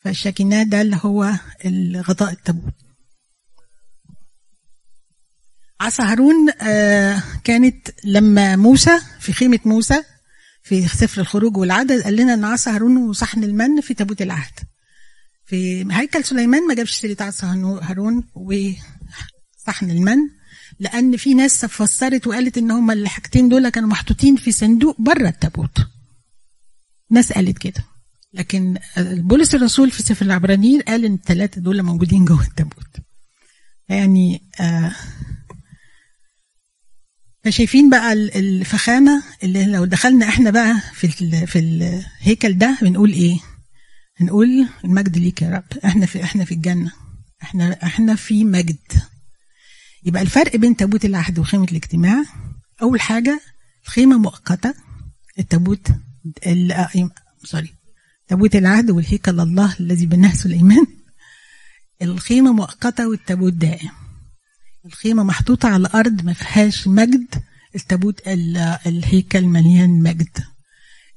[0.01, 1.33] فالشكيناه ده اللي هو
[1.65, 2.75] الغطاء التابوت.
[5.81, 10.03] عصا هارون آه كانت لما موسى في خيمة موسى
[10.63, 14.53] في سفر الخروج والعدد قال لنا إن عصا هارون وصحن المن في تابوت العهد.
[15.47, 20.19] في هيكل سليمان ما جابش سيرة عصا هارون وصحن المن
[20.79, 25.79] لأن في ناس فسرت وقالت إن هما الحاجتين دول كانوا محطوطين في صندوق بره التابوت.
[27.13, 27.85] ناس قالت كده.
[28.35, 32.97] لكن بولس الرسول في سفر العبرانيين قال إن الثلاثه دول موجودين جوه التابوت.
[33.89, 34.93] يعني آه
[37.45, 41.09] فشايفين بقى الفخامة اللي لو دخلنا إحنا بقى في
[41.47, 43.39] في الهيكل ده بنقول إيه؟
[44.17, 45.79] هنقول المجد ليك يا رب.
[45.85, 46.93] إحنا في إحنا في الجنة.
[47.43, 48.79] إحنا إحنا في مجد.
[50.05, 52.25] يبقى الفرق بين تابوت العهد وخيمة الاجتماع
[52.83, 53.41] أول حاجة
[53.85, 54.75] الخيمه مؤقتة
[55.39, 55.89] التابوت
[57.45, 57.75] سوري
[58.29, 60.87] تابوت العهد والهيكل الله الذي بناه سليمان
[62.03, 63.91] الخيمة مؤقتة والتابوت دائم.
[64.87, 67.27] الخيمة محطوطة على الأرض ما فيهاش مجد.
[67.75, 68.21] التابوت
[68.87, 70.39] الهيكل مليان مجد.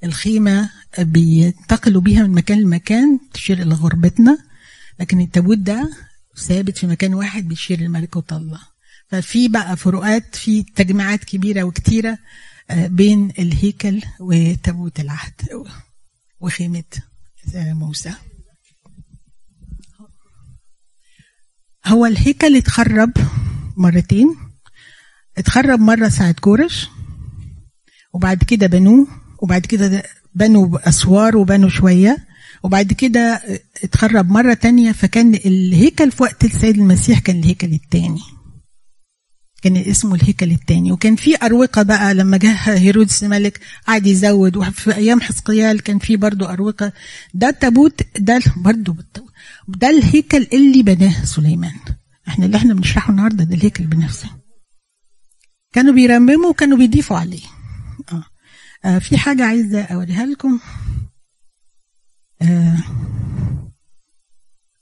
[0.04, 4.38] الخيمة بينتقلوا بيها من مكان لمكان تشير إلى غربتنا.
[5.00, 5.90] لكن التابوت ده
[6.36, 8.60] ثابت في مكان واحد بيشير لملكوت الله.
[9.08, 12.18] ففي بقى فروقات في تجمعات كبيرة وكتيرة.
[12.70, 15.34] بين الهيكل وتابوت العهد
[16.40, 16.84] وخيمة
[17.54, 18.14] موسى.
[21.86, 23.12] هو الهيكل اتخرب
[23.76, 24.36] مرتين.
[25.38, 26.88] اتخرب مرة ساعة كورش
[28.12, 29.06] وبعد كده بنوه
[29.38, 30.02] وبعد كده
[30.34, 32.26] بنوا أسوار وبنوا شوية
[32.62, 33.42] وبعد كده
[33.84, 38.20] اتخرب مرة تانية فكان الهيكل في وقت السيد المسيح كان الهيكل التاني.
[39.66, 40.92] كان اسمه الهيكل الثاني.
[40.92, 44.56] وكان في أروقة بقى لما جه هيرودس ملك قعد يزود.
[44.56, 46.92] وفي أيام حزقيال كان في برضو أروقة.
[47.34, 48.96] ده التابوت ده برضو
[49.68, 51.74] ده الهيكل اللي بناه سليمان.
[52.28, 54.30] إحنا اللي إحنا بنشرحه النهارده ده الهيكل بنفسه
[55.72, 57.42] كانوا بيرمموا وكانوا بيضيفوا عليه.
[58.12, 58.24] آه.
[58.84, 60.60] آه في حاجة عايزة أوريها لكم؟
[62.42, 62.76] آه,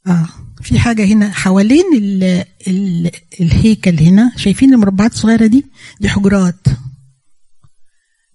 [0.06, 0.28] آه.
[0.64, 3.10] في حاجة هنا حوالين ال ال
[3.40, 5.64] الهيكل هنا شايفين المربعات الصغيرة دي؟
[6.00, 6.66] دي حجرات.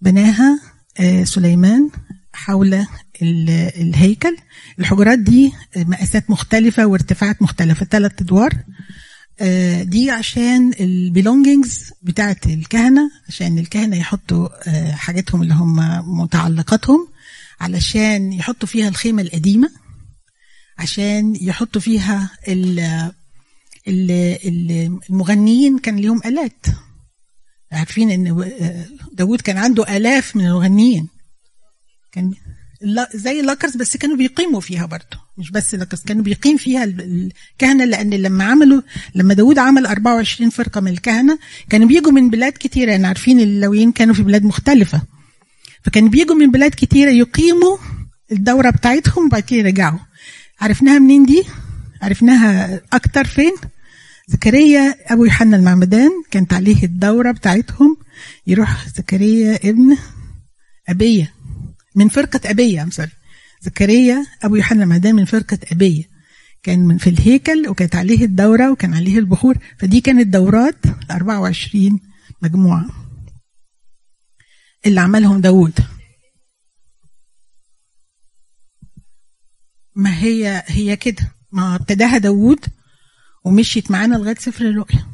[0.00, 0.60] بناها
[1.00, 1.90] آه سليمان
[2.32, 2.84] حول
[3.22, 4.36] الهيكل.
[4.78, 8.52] الحجرات دي مقاسات مختلفة وارتفاعات مختلفة ثلاث أدوار.
[9.82, 14.48] دي عشان البيلونجينجز بتاعت الكهنة عشان الكهنة يحطوا
[14.92, 15.76] حاجاتهم اللي هم
[16.20, 17.08] متعلقاتهم
[17.60, 19.70] علشان يحطوا فيها الخيمة القديمة.
[20.80, 22.30] عشان يحطوا فيها
[25.10, 26.66] المغنيين كان ليهم آلات.
[27.72, 28.50] عارفين إن
[29.12, 31.08] داود كان عنده آلاف من المغنيين.
[32.12, 32.34] كان
[33.14, 35.20] زي lockers بس كانوا بيقيموا فيها برضه.
[35.38, 38.82] مش بس lockers كانوا بيقيم فيها الكهنة لأن لما عملوا
[39.14, 41.38] لما داود عمل 24 فرقة من الكهنة
[41.70, 42.90] كانوا بيجوا من بلاد كتيرة.
[42.90, 45.02] يعني عارفين اللويين كانوا في بلاد مختلفة.
[45.84, 47.76] فكانوا بيجوا من بلاد كتيرة يقيموا
[48.32, 49.98] الدورة بتاعتهم وبعد كده يرجعوا.
[50.60, 51.44] عرفناها منين دي؟
[52.02, 53.52] عرفناها أكتر فين؟
[54.28, 57.96] زكريا أبو يوحنا المعمدان كانت عليه الدورة بتاعتهم
[58.46, 59.96] يروح زكريا ابن
[60.88, 61.34] أبية
[61.96, 63.10] من فرقة أبية أم سوري
[63.62, 66.04] زكريا أبو يوحنا المعدان من فرقة أبية.
[66.62, 69.58] كان من في الهيكل وكانت عليه الدورة وكان عليه البخور.
[69.78, 70.76] فدي كانت دورات
[71.10, 72.00] 24
[72.42, 72.86] مجموعة.
[74.86, 75.72] اللي عملهم داود
[79.94, 81.34] ما هي هي كده.
[81.52, 82.64] ما ابتداها داود
[83.44, 85.06] ومشيت معانا لغاية سفر الرؤيا.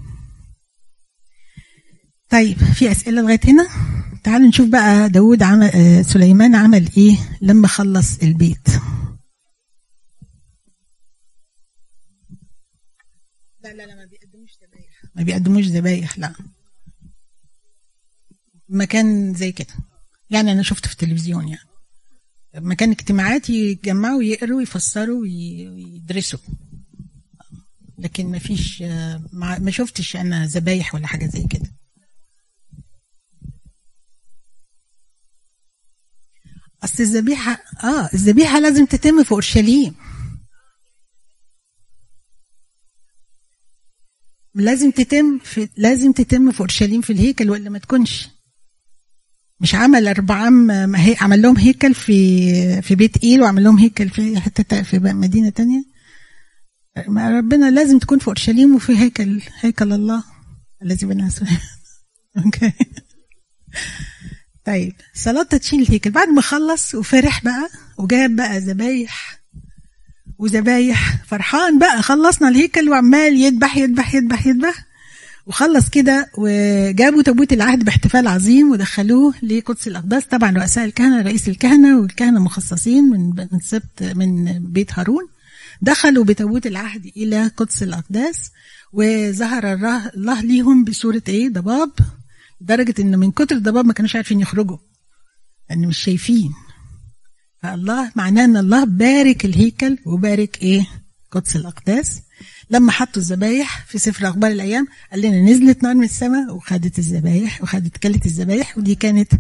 [2.29, 3.69] طيب في أسئلة لغاية هنا؟
[4.25, 8.69] تعالوا نشوف بقى داود عمل آه سليمان عمل إيه لما خلص البيت.
[13.61, 15.03] لا لا لا ما بيقدموش ذبايح.
[15.15, 16.35] ما بيقدموش ذبايح لا.
[18.69, 19.75] مكان زي كده.
[20.31, 21.69] يعني أنا شفت في التلفزيون يعني.
[22.57, 26.39] مكان اجتماعات يتجمعوا يقروا يفسروا ويدرسوا.
[27.99, 28.83] لكن ما فيش
[29.33, 31.73] ما شفتش أنا ذبايح ولا حاجة زي كده.
[36.85, 39.95] أصل الذبيحة آه الذبيحة لازم تتم في أورشليم.
[44.55, 48.36] لازم تتم في لازم تتم في أورشليم في الهيكل ولا ما تكونش.
[49.61, 54.09] مش عمل اربعام ما هي عمل لهم هيكل في في بيت إيل وعمل لهم هيكل
[54.09, 55.85] في حتة في مدينة تانية.
[57.09, 60.25] ما ربنا لازم تكون في أورشليم وفي هيكل هيكل الله.
[60.83, 61.31] الذي بناه
[62.45, 62.73] أوكي.
[64.65, 66.11] طيب صلاة تدشين الهيكل.
[66.11, 69.41] بعد ما خلص وفرح بقى وجاب بقى ذبايح
[70.39, 74.87] وذبايح فرحان بقى خلصنا الهيكل وعمال يذبح يذبح يذبح يذبح.
[75.47, 82.01] وخلص كده وجابوا تابوت العهد باحتفال عظيم ودخلوه لقدس الأقداس طبعا رؤساء الكهنة رئيس الكهنة
[82.01, 85.29] والكهنة مخصصين من من سبت من بيت هارون.
[85.83, 88.51] دخلوا بتابوت العهد إلى قدس الأقداس
[88.93, 89.73] وظهر
[90.17, 91.91] الله ليهم بصورة إيه؟ ضباب.
[92.61, 94.79] لدرجة إن من كتر الضباب ما كانوش عارفين يخرجوا.
[95.71, 96.53] لأن مش شايفين.
[97.63, 100.87] فالله معناه إن الله بارك الهيكل وبارك إيه؟
[101.31, 102.21] قدس الأقداس.
[102.71, 107.63] لما حطوا الذبايح في سفر أخبار الأيام قال لنا نزلت نار من السماء وخدت الذبايح
[107.63, 109.33] وخدت كلت الذبايح ودي كانت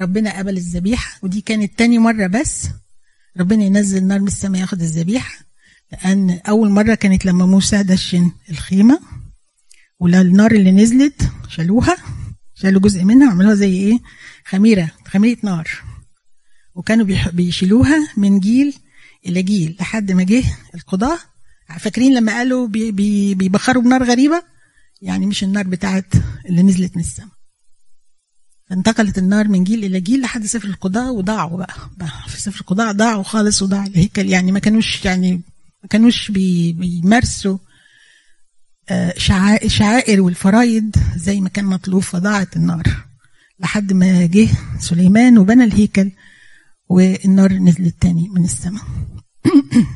[0.00, 2.68] ربنا قبل الذبيحة ودي كانت تاني مرة بس
[3.36, 5.38] ربنا ينزل نار من السماء ياخد الذبيحة
[5.92, 9.00] لأن أول مرة كانت لما موسى دشن الخيمة
[10.00, 11.96] ولا النار اللي نزلت شالوها
[12.54, 13.98] شالوا جزء منها وعملوها زي إيه؟
[14.44, 15.68] خميرة خميرة نار.
[16.74, 18.74] وكانوا بيشيلوها من جيل
[19.26, 20.44] إلى جيل لحد ما جه
[20.74, 21.18] القضاه
[21.78, 24.42] فاكرين لما قالوا بي بي بيبخروا بنار غريبة؟
[25.02, 26.14] يعني مش النار بتاعت
[26.48, 27.36] اللي نزلت من السماء.
[28.70, 32.92] فانتقلت النار من جيل إلى جيل لحد سفر القضاء وضاعوا بقى, بقى في سفر القضاء
[32.92, 34.28] ضاعوا خالص وضاع الهيكل.
[34.28, 35.32] يعني ما كانوش يعني
[35.82, 37.58] ما كانوش بي بيمارسوا
[39.64, 42.02] الشعائر والفرايد زي ما كان مطلوب.
[42.02, 43.06] فضاعت النار.
[43.60, 44.48] لحد ما جه
[44.80, 46.10] سليمان وبنى الهيكل
[46.88, 48.82] والنار نزلت تاني من السماء.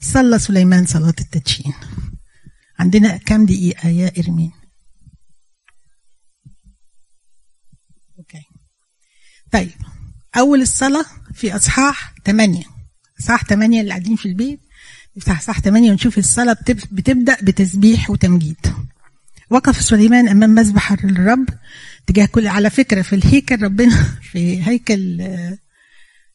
[0.00, 1.72] صلى سليمان صلاة التدشين.
[2.78, 4.52] عندنا كام دقيقة يا إرمين؟
[8.18, 8.42] أوكي.
[9.52, 9.70] طيب
[10.36, 12.62] أول الصلاة في أصحاح 8
[13.20, 14.60] أصحاح 8 اللي قاعدين في البيت.
[15.16, 16.56] نفتح صح 8 ونشوف الصلاة
[16.92, 18.66] بتبدأ بتسبيح وتمجيد.
[19.50, 21.48] وقف سليمان أمام مذبح الرب
[22.06, 25.20] تجاه كل على فكرة في الهيكل ربنا في هيكل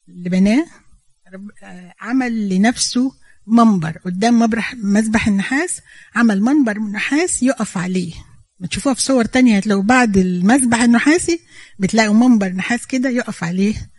[0.09, 0.65] اللي بناه
[2.01, 3.11] عمل لنفسه
[3.47, 4.49] منبر قدام
[4.83, 5.79] مذبح النحاس
[6.15, 8.13] عمل منبر من نحاس يقف عليه.
[8.59, 11.39] بتشوفوها في صور تانية هتلاقوا بعد المذبح النحاسي
[11.79, 13.89] بتلاقوا منبر نحاس كده يقف عليه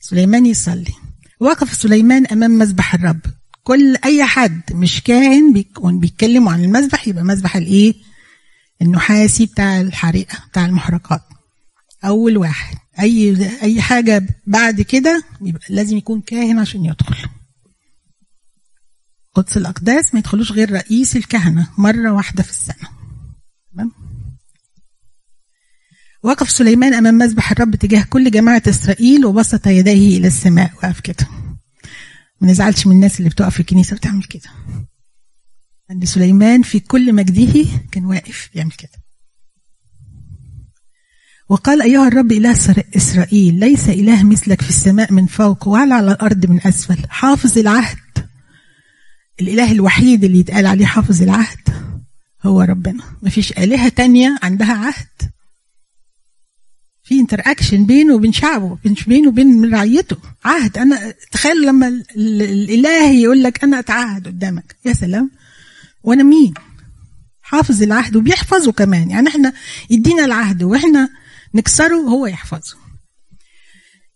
[0.00, 0.92] سليمان يصلي.
[1.40, 3.20] وقف سليمان أمام مذبح الرب.
[3.64, 7.94] كل أي حد مش كاهن بيكون بيتكلموا عن المذبح يبقى مذبح الإيه؟
[8.82, 11.22] النحاسي بتاع الحريقة بتاع المحرقات.
[12.04, 12.76] أول واحد.
[13.00, 17.28] أي أي حاجة بعد كده يبقى لازم يكون كاهن عشان يدخل.
[19.36, 22.88] قدس الأقداس ما يدخلوش غير رئيس الكهنة مرة واحدة في السنة.
[23.72, 23.92] تمام؟
[26.22, 31.28] وقف سليمان أمام مذبح الرب تجاه كل جماعة إسرائيل وبسط يديه إلى السماء وقف كده.
[32.40, 34.50] ما نزعلش من الناس اللي بتقف في الكنيسة بتعمل كده.
[35.90, 39.02] أن سليمان في كل مجده كان واقف يعمل كده.
[41.48, 42.50] وقال أيها الرب إله
[42.96, 47.08] إسرائيل ليس إله مثلك في السماء من فوق ولا على الأرض من أسفل.
[47.08, 48.25] حافظ العهد.
[49.40, 51.58] الإله الوحيد اللي يتقال عليه حافظ العهد
[52.42, 53.04] هو ربنا.
[53.22, 55.30] مفيش آلهة تانية عندها عهد.
[57.02, 60.16] في انتر اكشن بينه وبين شعبه بينه وبين رعيته.
[60.44, 64.76] عهد أنا تخيل لما الإله يقول لك أنا أتعهد قدامك.
[64.84, 65.30] يا سلام.
[66.02, 66.54] وأنا مين؟
[67.42, 69.10] حافظ العهد وبيحفظه كمان.
[69.10, 69.52] يعني إحنا
[69.90, 71.08] يدينا العهد وإحنا
[71.54, 72.76] نكسره هو يحفظه.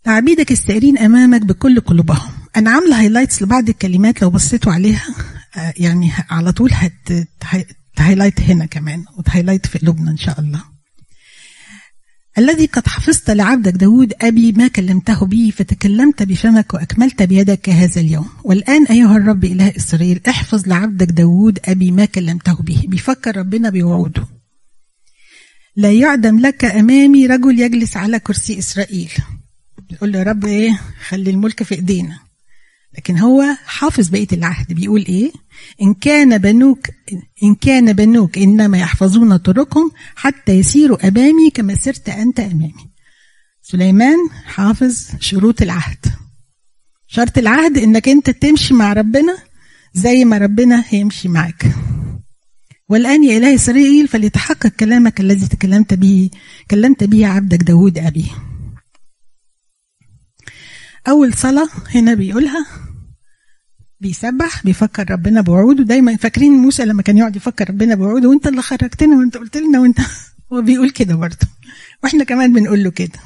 [0.07, 2.40] عبيدك السائرين أمامك بكل قلوبهم.
[2.57, 5.07] أنا عاملة highlights لبعض الكلمات لو بصيتوا عليها
[5.57, 7.29] آه، يعني على طول هت
[8.41, 10.63] هنا كمان وت highlight في قلوبنا إن شاء الله.
[12.39, 18.29] الذي قد حفظت لعبدك داود أبي ما كلمته به فتكلمت بفمك وأكملت بيدك هذا اليوم.
[18.45, 22.85] والآن أيها الرب إله إسرائيل احفظ لعبدك داود أبي ما كلمته به.
[22.89, 24.27] بيفكر ربنا بوعوده.
[25.77, 29.13] لا يعدم لك أمامي رجل يجلس على كرسي إسرائيل.
[29.91, 32.30] يقول له رب إيه خلي الملك في إيدينا.
[33.01, 34.73] لكن هو حافظ بقية العهد.
[34.73, 35.33] بيقول إيه؟
[35.83, 36.87] إن كان بنوك
[37.43, 42.91] إن كان بنوك إنما يحفظون طرقهم حتى يسيروا أمامي كما سرت أنت أمامي.
[43.63, 46.07] سليمان حافظ شروط العهد.
[47.07, 49.39] شرط العهد إنك أنت تمشي مع ربنا
[49.95, 51.67] زي ما ربنا هيمشي معك
[52.89, 56.31] والآن يا إله إسرائيل فليتحقق كلامك الذي تكلمت به
[56.71, 58.27] كلمت به عبدك داود أبي.
[61.09, 62.90] أول صلاة هنا بيقولها
[64.01, 65.85] بيسبح بيفكر ربنا بوعوده.
[65.85, 69.81] دايما فاكرين موسى لما كان يقعد يفكر ربنا بوعوده؟ وانت اللي خرجتنا وانت قلت لنا
[69.81, 69.99] وانت
[70.53, 71.47] هو بيقول كده برضه.
[72.03, 73.19] وإحنا كمان بنقول له كده.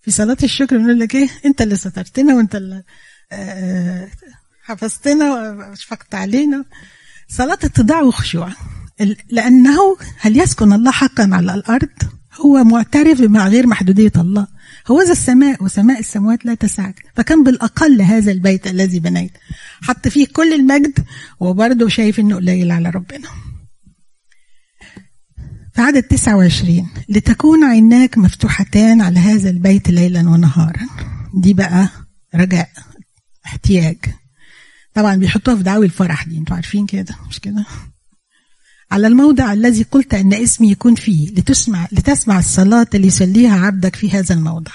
[0.00, 2.82] في صلاة الشكر بنقول لك إيه؟ انت اللي سترتنا وانت اللي
[3.32, 4.08] آه،
[4.62, 6.64] حفظتنا واشفقت علينا.
[7.28, 8.52] صلاة اتضاع وخشوع
[9.30, 11.88] لأنه هل يسكن الله حقا على الأرض؟
[12.40, 14.46] هو معترف بما غير محدودية الله.
[14.90, 17.04] هو ذا السماء وسماء السماوات لا تسعك.
[17.16, 19.32] فكان بالأقل هذا البيت الذي بنيت.
[19.82, 21.04] حط فيه كل المجد
[21.40, 23.28] وبرضه شايف إنه قليل على ربنا.
[25.74, 30.86] في عدد 29 لتكون عيناك مفتوحتان على هذا البيت ليلا ونهارا.
[31.34, 31.88] دي بقى
[32.34, 32.70] رجاء
[33.46, 33.96] احتياج.
[34.94, 37.64] طبعا بيحطوها في دعاوي الفرح دي أنتوا عارفين كده مش كده؟
[38.90, 44.10] على الموضع الذي قلت أن اسمي يكون فيه لتسمع, لتسمع الصلاة اللي يصليها عبدك في
[44.10, 44.72] هذا الموضع.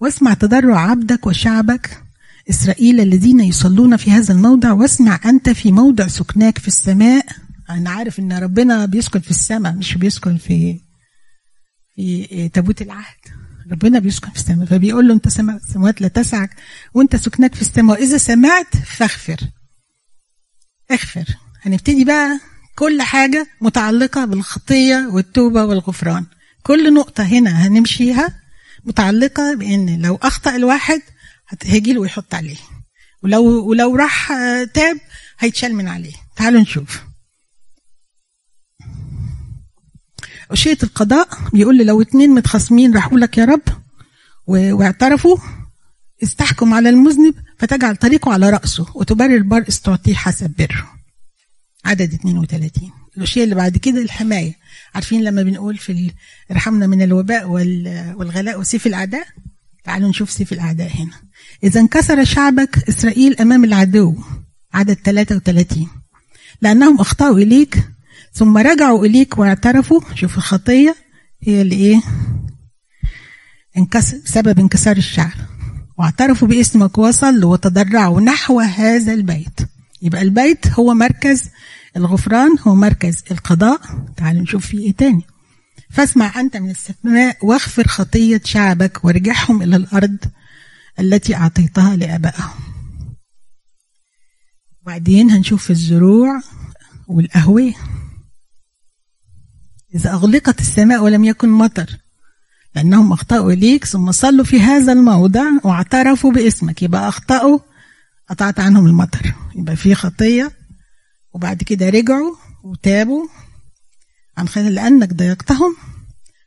[0.00, 2.02] واسمع تضرع عبدك وشعبك
[2.50, 7.26] إسرائيل الذين يصلون في هذا الموضع واسمع أنت في موضع سكناك في السماء.
[7.70, 10.80] أنا عارف أن ربنا بيسكن في السماء مش بيسكن في
[11.94, 13.16] في تابوت العهد.
[13.72, 15.28] ربنا بيسكن في السماء فبيقول له أنت
[15.72, 16.50] سماوات لا تسعك
[16.94, 17.96] وأنت سكناك في السماء.
[18.00, 19.36] وإذا سمعت فاغفر.
[20.90, 21.24] اغفر.
[21.62, 22.40] هنبتدي بقى
[22.76, 26.26] كل حاجة متعلقة بالخطية والتوبة والغفران.
[26.62, 28.40] كل نقطة هنا هنمشيها
[28.84, 31.02] متعلقة بأن لو أخطأ الواحد
[31.62, 32.56] هيجي له ويحط عليه.
[33.22, 34.32] ولو ولو راح
[34.74, 34.96] تاب
[35.38, 36.12] هيتشال من عليه.
[36.36, 37.02] تعالوا نشوف.
[40.50, 43.62] أشية القضاء بيقول لي لو اتنين متخاصمين راحوا لك يا رب
[44.46, 45.36] واعترفوا
[46.22, 50.95] استحكم على المذنب فتجعل طريقه على رأسه وتبرر برئس تعطيه حسب بره.
[51.86, 54.54] عدد 32 الأشياء اللي بعد كده الحماية.
[54.94, 56.10] عارفين لما بنقول في
[56.50, 57.48] ارحمنا من الوباء
[58.18, 59.26] والغلاء وسيف الأعداء؟
[59.84, 61.20] تعالوا نشوف سيف الأعداء هنا.
[61.64, 64.14] إذا انكسر شعبك إسرائيل أمام العدو.
[64.74, 65.88] عدد 33
[66.62, 67.88] لأنهم أخطأوا إليك
[68.32, 70.00] ثم رجعوا إليك واعترفوا.
[70.14, 70.96] شوف الخطية.
[71.42, 72.00] هي اللي إيه؟
[73.76, 75.38] انكسر سبب انكسار الشعب.
[75.98, 79.60] واعترفوا باسمك وصلوا وتضرعوا نحو هذا البيت.
[80.02, 81.50] يبقى البيت هو مركز
[81.96, 83.80] الغفران هو مركز القضاء.
[84.16, 85.22] تعالوا نشوف فيه إيه تاني.
[85.90, 90.16] فاسمع أنت من السماء واغفر خطية شعبك وارجعهم إلى الأرض
[91.00, 92.50] التي أعطيتها لآبائهم.
[94.82, 96.42] وبعدين هنشوف الزروع
[97.08, 97.74] والقهوة.
[99.94, 101.96] إذا أغلقت السماء ولم يكن مطر
[102.74, 106.82] لأنهم أخطأوا إليك ثم صلوا في هذا الموضع واعترفوا باسمك.
[106.82, 107.58] يبقى أخطأوا
[108.28, 109.34] قطعت عنهم المطر.
[109.54, 110.52] يبقى في خطية
[111.36, 112.34] وبعد كده رجعوا
[112.64, 113.26] وتابوا.
[114.38, 115.76] عن خلال لأنك ضيقتهم.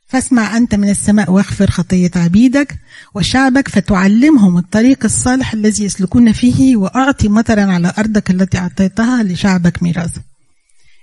[0.06, 2.78] فاسمع أنت من السماء واغفر خطية عبيدك
[3.14, 10.22] وشعبك فتعلمهم الطريق الصالح الذي يسلكون فيه وأعطي مطرا على أرضك التي أعطيتها لشعبك ميراثا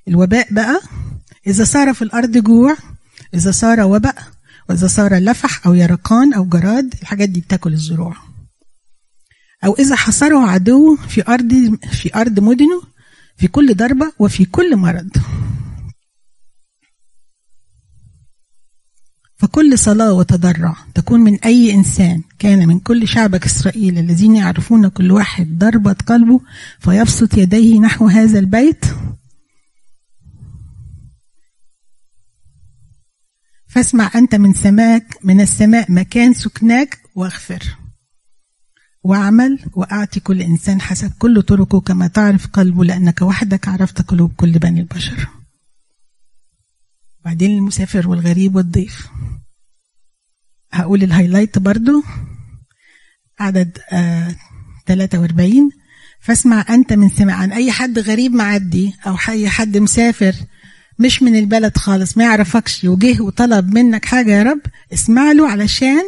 [0.07, 0.81] الوباء بقى.
[1.47, 2.75] إذا صار في الأرض جوع
[3.33, 4.23] إذا صار وباء
[4.69, 8.15] وإذا صار لفح أو يرقان أو جراد الحاجات دي بتاكل الزروع.
[9.65, 12.81] أو إذا حصره عدو في أرض في أرض مدنه
[13.37, 15.09] في كل ضربة وفي كل مرض.
[19.35, 25.11] فكل صلاة وتضرع تكون من أي إنسان كان من كل شعبك إسرائيل الذين يعرفون كل
[25.11, 26.41] واحد ضربة قلبه
[26.79, 28.85] فيبسط يديه نحو هذا البيت.
[33.67, 37.77] فاسمع أنت من سماك من السماء مكان سكناك واغفر.
[39.07, 44.51] وأعمل وأعطي كل إنسان حسب كل طرقه كما تعرف قلبه لأنك وحدك عرفت قلوب كل
[44.51, 45.27] بني البشر.
[47.25, 49.07] بعدين المسافر والغريب والضيف.
[50.71, 52.03] هقول الهايلايت برضو.
[53.39, 54.35] عدد آه
[54.87, 55.69] 43
[56.19, 60.35] فاسمع أنت من سمع عن أي حد غريب معدي أو أي حد مسافر
[60.99, 64.61] مش من البلد خالص ما يعرفكش وجه وطلب منك حاجة يا رب
[64.93, 66.03] اسمع له علشان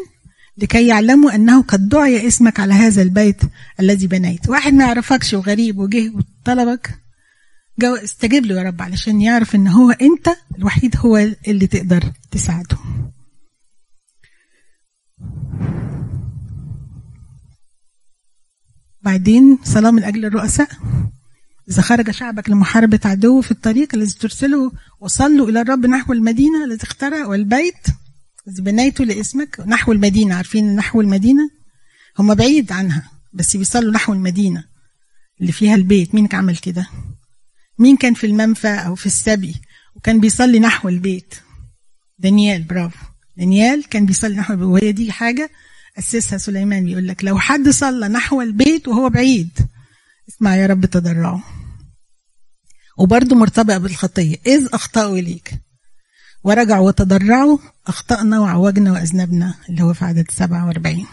[0.62, 3.42] لكي يعلموا أنه قد دعي اسمك على هذا البيت
[3.80, 4.50] الذي بنيت.
[4.50, 7.00] واحد ما يعرفكش وغريب وجه وطلبك
[7.80, 12.78] جو استجيب له يا رب علشان يعرف إن هو أنت الوحيد هو اللي تقدر تساعده.
[19.02, 20.70] بعدين صلاة من أجل الرؤساء.
[21.70, 26.84] إذا خرج شعبك لمحاربة عدو في الطريق الذي ترسله وصلوا إلى الرب نحو المدينة التي
[26.84, 27.88] اخترع والبيت
[28.48, 30.36] بنيته لاسمك نحو المدينة.
[30.36, 31.50] عارفين نحو المدينة؟
[32.20, 34.64] هم بعيد عنها بس بيصلوا نحو المدينة
[35.42, 36.16] اللي فيها البيت.
[36.16, 36.88] مين عمل كده؟
[37.80, 39.56] مين كان في المنفى أو في السبي
[39.96, 41.36] وكان بيصلي نحو البيت؟
[42.20, 43.06] دانيال برافو.
[43.38, 44.68] دانيال كان بيصلي نحو البيت.
[44.68, 45.50] وهي دي حاجة
[46.00, 49.50] أسسها سليمان بيقول لك لو حد صلى نحو البيت وهو بعيد
[50.30, 51.44] اسمع يا رب تضرعه.
[52.98, 54.36] وبرضه مرتبط بالخطية.
[54.46, 55.54] إذ أخطأوا إليك.
[56.44, 61.08] ورجعوا وتضرعوا أخطأنا وعوجنا وأذنبنا اللي هو في عدد 47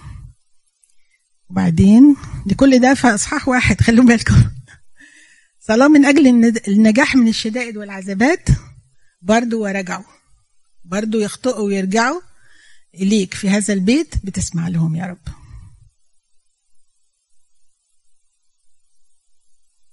[1.51, 2.17] وبعدين
[2.47, 4.51] لكل ده في إصحاح واحد خلوا بالكم.
[5.61, 6.27] صلاة من أجل
[6.69, 8.49] النجاح من الشدائد والعذابات
[9.23, 10.05] برضو ورجعوا.
[10.85, 12.21] برضو يخطئوا ويرجعوا
[12.95, 15.19] إليك في هذا البيت بتسمع لهم يا رب.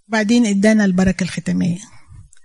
[0.08, 1.80] بعدين إدانا البركة الختامية.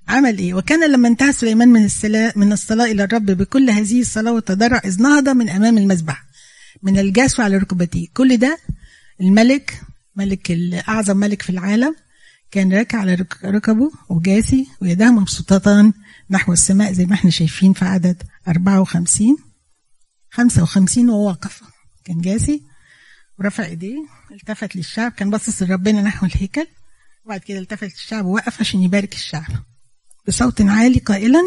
[0.08, 4.32] عمل إيه وكان لما انتهى سليمان من الصلاة من الصلاة إلى الرب بكل هذه الصلاة
[4.32, 6.24] والتضرع إذ نهض من أمام المذبح
[6.82, 8.06] من الجاس على ركبتيه.
[8.14, 8.58] كل ده
[9.20, 9.80] الملك
[10.16, 10.50] ملك
[10.88, 11.94] أعظم ملك في العالم
[12.50, 15.92] كان راكع على ركبه وجاسي ويداه مبسوطتان
[16.30, 19.36] نحو السماء زي ما إحنا شايفين في عدد 54
[20.30, 21.62] 55 وهو واقف
[22.04, 22.62] كان جاسي
[23.38, 23.96] ورفع إيديه
[24.32, 25.12] التفت للشعب.
[25.12, 26.66] كان باصص لربنا نحو الهيكل
[27.24, 29.67] وبعد كده التفت للشعب ووقف عشان يبارك الشعب.
[30.28, 31.40] بصوت عالي قائلا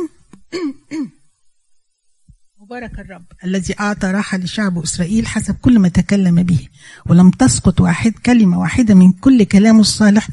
[2.59, 3.25] مبارك الرب.
[3.43, 6.67] الذي أعطى راحة لشعب إسرائيل حسب كل ما تكلم به
[7.05, 10.27] ولم تسقط واحد كلمة واحدة من كل كلامه الصالح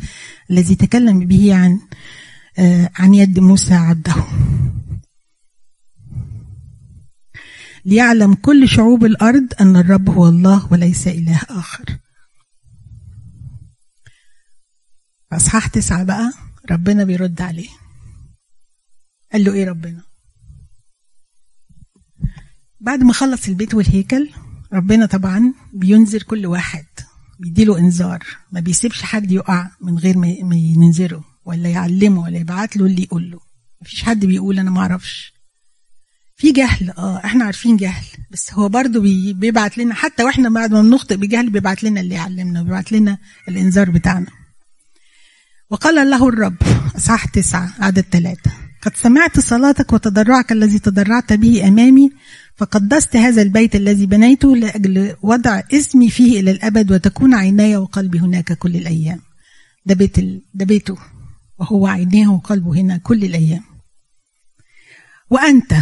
[0.50, 1.80] الذي تكلم به عن
[2.98, 4.14] عن يد موسى عبده.
[7.84, 11.84] ليعلم كل شعوب الأرض أن الرب هو الله وليس إله آخر.
[15.32, 16.32] أصحاح تسعة بقى
[16.70, 17.68] ربنا بيرد عليه.
[19.32, 20.02] قال له إيه ربنا؟
[22.80, 24.30] بعد ما خلص البيت والهيكل
[24.72, 26.84] ربنا طبعا بينذر كل واحد
[27.38, 32.86] بيديله إنذار ما بيسيبش حد يقع من غير ما ينذره ولا يعلمه ولا يبعت له
[32.86, 33.40] اللي يقول له.
[33.82, 35.32] مفيش حد بيقول أنا ما أعرفش.
[36.36, 40.72] في جهل آه إحنا عارفين جهل بس هو برضو بي بيبعت لنا حتى وإحنا بعد
[40.72, 43.18] ما بنخطئ بجهل بيبعت لنا اللي يعلمنا وبيبعت لنا
[43.48, 44.30] الإنذار بتاعنا.
[45.70, 46.56] وقال له الرب
[46.96, 52.10] أصحاح تسعة عدد ثلاثة قد سمعت صلاتك وتضرعك الذي تضرعت به أمامي
[52.56, 58.52] فقدست هذا البيت الذي بنيته لأجل وضع اسمي فيه إلى الأبد وتكون عيناي وقلبي هناك
[58.52, 59.20] كل الأيام.
[59.86, 60.42] ده بيت ال...
[60.54, 60.98] ده بيته
[61.58, 63.62] وهو عينيه وقلبه هنا كل الأيام.
[65.30, 65.74] وأنت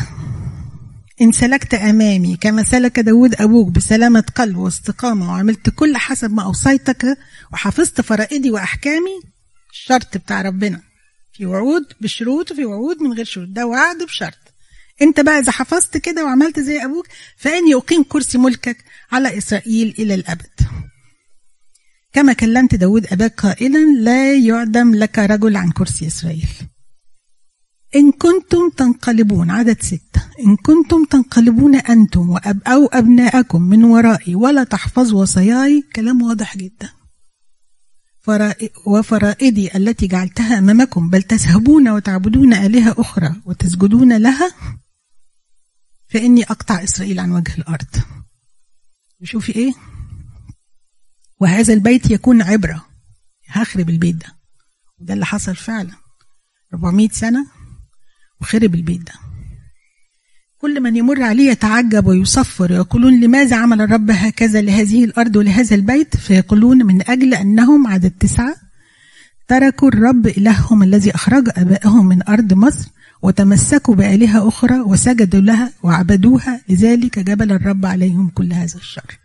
[1.23, 7.19] إن سلكت أمامي كما سلك داود أبوك بسلامة قلب واستقامة وعملت كل حسب ما أوصيتك
[7.53, 9.21] وحفظت فرائدي وأحكامي
[9.73, 10.81] الشرط بتاع ربنا.
[11.37, 13.49] في وعود بشروط وفي وعود من غير شروط.
[13.49, 14.39] ده وعد بشرط.
[15.03, 17.07] انت بقى إذا حفظت كده وعملت زي أبوك
[17.37, 20.61] فاني اقيم كرسي ملكك على إسرائيل إلى الأبد.
[22.13, 26.49] كما كلمت داود أباك قائلا لا يعدم لك رجل عن كرسي إسرائيل.
[27.97, 30.23] إن كنتم تنقلبون عدد ستة.
[30.47, 35.85] إن كنتم تنقلبون أنتم وأب أو أبناءكم من ورائي ولا تحفظوا وصاياي.
[35.97, 36.96] كلام واضح جدا.
[38.87, 44.55] وفرائدي التي جعلتها أمامكم بل تذهبون وتعبدون آلهة أخرى وتسجدون لها؟
[46.09, 47.87] فإني أقطع إسرائيل عن وجه الأرض.
[49.23, 49.73] شوفي إيه؟
[51.41, 52.87] وهذا البيت يكون عبرة.
[53.49, 54.37] هخرب البيت ده.
[54.99, 55.93] وده اللي حصل فعلا.
[56.75, 57.47] 400 سنة
[58.41, 59.13] وخرب البيت ده.
[60.59, 66.17] كل من يمر عليه يتعجب ويصفر ويقولون لماذا عمل الرب هكذا لهذه الأرض ولهذا البيت؟
[66.17, 68.55] فيقولون من أجل أنهم عدد تسعة
[69.49, 72.89] تركوا الرب إلههم الذي أخرج أبائهم من أرض مصر
[73.23, 79.19] وتمسكوا بآلهة أخرى وسجدوا لها وعبدوها لذلك جبل الرب عليهم كل هذا الشر.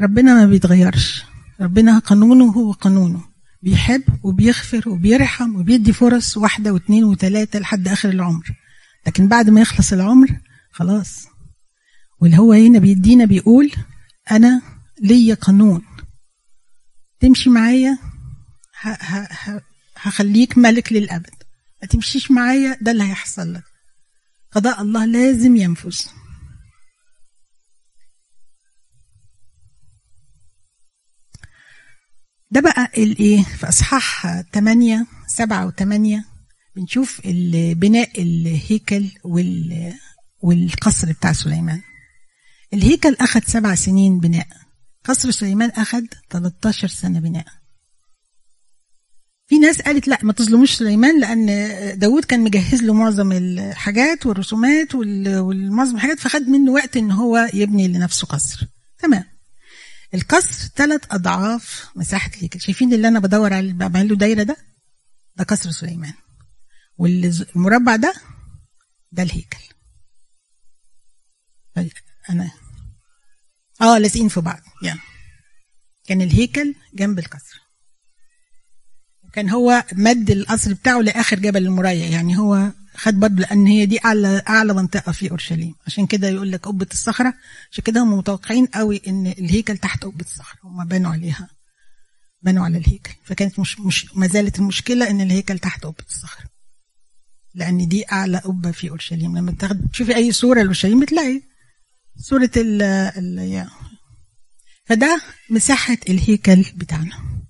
[0.00, 1.24] ربنا ما بيتغيرش.
[1.60, 3.20] ربنا قانونه هو قانونه
[3.62, 8.61] بيحب وبيغفر وبيرحم وبيدي فرص واحدة واثنين وثلاثة لحد آخر العمر.
[9.06, 10.40] لكن بعد ما يخلص العمر
[10.70, 11.26] خلاص.
[12.20, 13.72] واللي هو هنا بيدينا بيقول
[14.30, 14.62] أنا
[15.00, 15.82] ليا قانون.
[17.20, 17.98] تمشي معايا
[19.96, 21.34] هخليك ملك للأبد.
[21.82, 23.64] ما تمشيش معايا ده اللي هيحصل لك.
[24.52, 26.00] قضاء الله لازم ينفذ.
[32.50, 36.22] ده بقى الايه في أصحاح 8 7 و8
[36.76, 37.20] بنشوف
[37.74, 39.92] بناء الهيكل وال
[40.40, 41.80] والقصر بتاع سليمان.
[42.74, 44.46] الهيكل اخذ سبع سنين بناء.
[45.04, 47.46] قصر سليمان اخذ 13 سنة بناء.
[49.46, 51.46] في ناس قالت لا ما تظلموش سليمان لأن
[51.98, 57.88] داود كان مجهز له معظم الحاجات والرسومات والمعظم الحاجات فخد منه وقت إن هو يبني
[57.88, 58.66] لنفسه قصر.
[58.98, 59.24] تمام.
[60.14, 62.60] القصر ثلاث أضعاف مساحة الهيكل.
[62.60, 64.56] شايفين اللي أنا بدور على بعمل له دايرة ده؟
[65.36, 66.12] ده قصر سليمان.
[66.98, 68.14] والمربع ده
[69.12, 69.58] ده الهيكل.
[72.30, 72.50] أنا
[73.80, 75.00] آه لازقين في بعض يعني
[76.04, 77.60] كان الهيكل جنب القصر
[79.22, 83.98] وكان هو مد القصر بتاعه لآخر جبل المريا يعني هو خد برضه لأن هي دي
[84.04, 85.74] أعلى أعلى منطقة في أورشليم.
[85.86, 87.34] عشان كده يقول لك قبة الصخرة
[87.70, 90.58] عشان كده هم متوقعين قوي إن الهيكل تحت قبة الصخرة.
[90.64, 91.48] هم بنوا عليها
[92.42, 93.14] بنوا على الهيكل.
[93.24, 96.51] فكانت مش مش ما زالت المشكلة إن الهيكل تحت قبة الصخرة.
[97.54, 99.38] لأن دي أعلى قبه في أورشليم.
[99.38, 101.42] لما تاخد تشوفي أي صورة لأورشليم بتلاقي
[102.16, 103.66] صورة ال ال
[104.84, 107.42] فده مساحة الهيكل بتاعنا.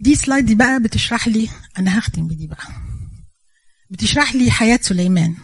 [0.00, 2.66] دي سلايد دي بقى بتشرح لي أنا هختم بدي بقى.
[3.90, 5.34] بتشرح لي حياة سليمان.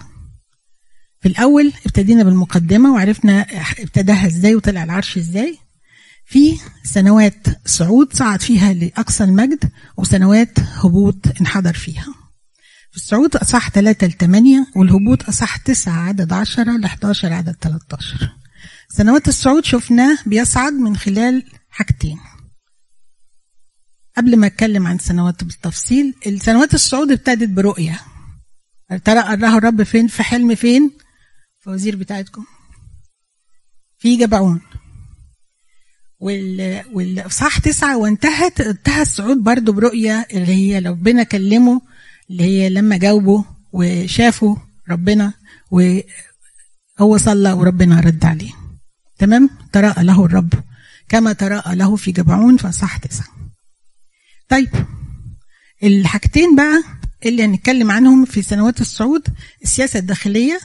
[1.21, 3.41] في الأول ابتدينا بالمقدمة وعرفنا
[3.79, 5.59] ابتداها إزاي وطلع العرش إزاي.
[6.31, 12.15] في سنوات صعود صعد فيها لأقصى المجد وسنوات هبوط انحدر فيها.
[12.91, 18.33] في الصعود أصح 3 ل 8 والهبوط أصح 9 عدد 10 ل 11 عدد 13
[18.89, 22.19] سنوات الصعود شفناه بيصعد من خلال حاجتين.
[24.17, 28.01] قبل ما أتكلم عن سنوات بالتفصيل السنوات الصعود ابتدت برؤية.
[29.05, 30.91] ترى أراه الرب فين؟ في حلم فين؟
[31.61, 32.45] فوزير بتاعتكم.
[33.99, 34.61] في جبعون.
[36.21, 37.25] وال
[37.63, 38.61] تسعة وانتهت.
[38.61, 41.81] انتهى الصعود برضو برؤية اللي هي ربنا كلمه
[42.31, 44.57] اللي هي لما جاوبه وشافوا
[44.91, 45.33] ربنا
[45.71, 48.53] وهو صلى وربنا رد عليه.
[49.19, 50.53] تمام؟ تراءى له الرب
[51.09, 53.29] كما تراءى له في جبعون فصح تسعة.
[54.49, 54.69] طيب
[55.83, 56.83] الحاجتين بقى
[57.27, 59.23] اللي هنتكلم عنهم في سنوات الصعود
[59.63, 60.61] السياسة الداخلية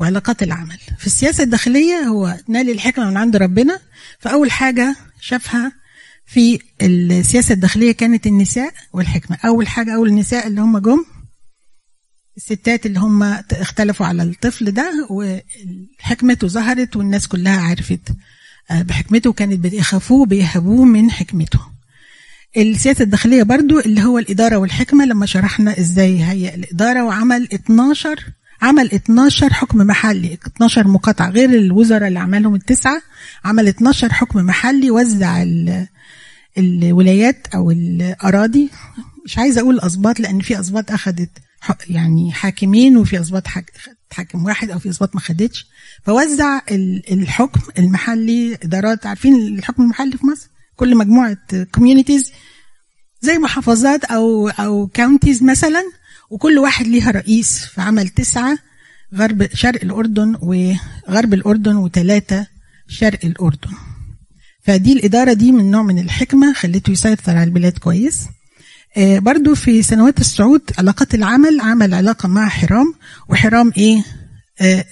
[0.00, 0.78] وعلاقات العمل.
[0.98, 3.80] في السياسة الداخلية هو نال الحكمة من عند ربنا.
[4.18, 5.72] فأول حاجة شافها
[6.26, 9.38] في السياسة الداخلية كانت النساء والحكمة.
[9.44, 11.04] أول حاجة أول النساء اللي هم جم
[12.36, 13.22] الستات اللي هم
[13.52, 18.12] اختلفوا على الطفل ده وحكمته ظهرت والناس كلها عرفت.
[18.70, 21.60] بحكمته كانت بيخافوه بيهبوه من حكمته.
[22.56, 28.24] السياسة الداخلية برضو اللي هو الإدارة والحكمة لما شرحنا إزاي هي الإدارة وعمل 12
[28.62, 33.02] عمل 12 حكم محلي 12 مقاطعة غير الوزراء اللي عملهم التسعة
[33.44, 35.44] عمل 12 حكم محلي وزع
[36.58, 38.70] الولايات أو الأراضي.
[39.24, 41.30] مش عايزة أقول أسباط لأن في أسباط أخذت
[41.88, 43.46] يعني حاكمين وفي أسباط
[44.12, 45.66] حاكم واحد أو في أسباط ما خدتش.
[46.04, 46.60] فوزع
[47.12, 51.36] الحكم المحلي إدارات عارفين الحكم المحلي في مصر؟ كل مجموعة
[51.74, 52.32] communities
[53.20, 55.82] زي محافظات أو أو counties مثلا
[56.30, 57.64] وكل واحد ليها رئيس.
[57.64, 58.58] فعمل تسعة
[59.14, 62.46] غرب شرق الأردن وغرب الأردن وثلاثة
[62.88, 63.70] شرق الأردن.
[64.62, 68.26] فدي الإدارة دي من نوع من الحكمة خليته يسيطر على البلاد كويس.
[68.96, 72.94] آه برضو في سنوات الصعود علاقات العمل عمل علاقة مع حيرام.
[73.28, 74.04] وحرام إيه؟
[74.60, 74.84] آه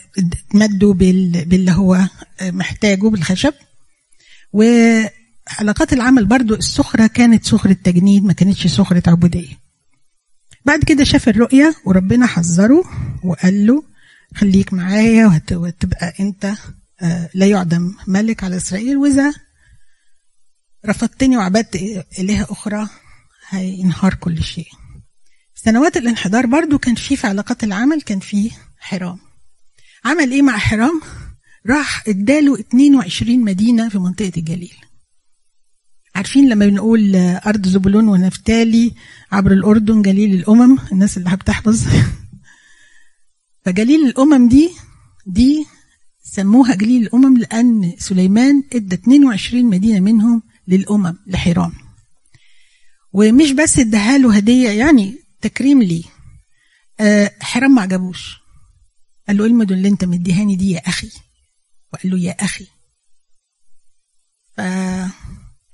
[0.55, 1.95] مدوا باللي هو
[2.41, 3.55] آه محتاجه بالخشب.
[4.53, 9.68] وعلاقات العمل برضو السخرة كانت سخرة تجنيد ما كانتش سخرة عبودية.
[10.69, 12.85] بعد كده شاف الرؤية وربنا حذره
[13.25, 13.83] وقال له
[14.37, 16.53] خليك معايا وتبقى انت
[17.35, 18.97] لا يعدم ملك على إسرائيل.
[18.97, 19.35] وإذا
[20.87, 21.77] رفضتني وعبدت
[22.19, 22.89] إلهة أخرى
[23.49, 24.69] هينهار كل شيء.
[25.55, 29.19] سنوات الانحدار برضو كان في في علاقات العمل كان في حرام.
[30.05, 31.01] عمل إيه مع حرام؟
[31.67, 34.77] راح اداله 22 مدينة في منطقة الجليل.
[36.19, 38.95] عارفين لما بنقول أرض زبولون ونفتالي
[39.33, 41.87] عبر الأردن جليل الأمم الناس اللي بتحفظ
[43.65, 44.71] فجليل الأمم دي
[45.27, 45.67] دي
[46.23, 51.73] سموها جليل الأمم لأن سليمان إدى 22 مدينة منهم للأمم لحرام.
[53.13, 56.05] ومش بس اداها له هدية يعني تكريم ليه.
[57.01, 58.37] أه حرام ما عجبوش.
[59.29, 61.11] قال له إيه المدن اللي انت مديهاني دي يا أخي.
[61.93, 62.67] وقال له يا أخي.
[64.57, 64.61] ف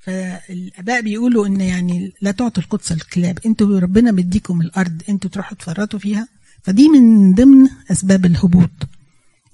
[0.04, 3.38] فالآباء بيقولوا إن يعني لا تعطوا القدس الكلاب.
[3.46, 6.28] أنتوا ربنا مديكم الأرض أنتوا تروحوا تفرطوا فيها.
[6.62, 8.70] فدي من ضمن أسباب الهبوط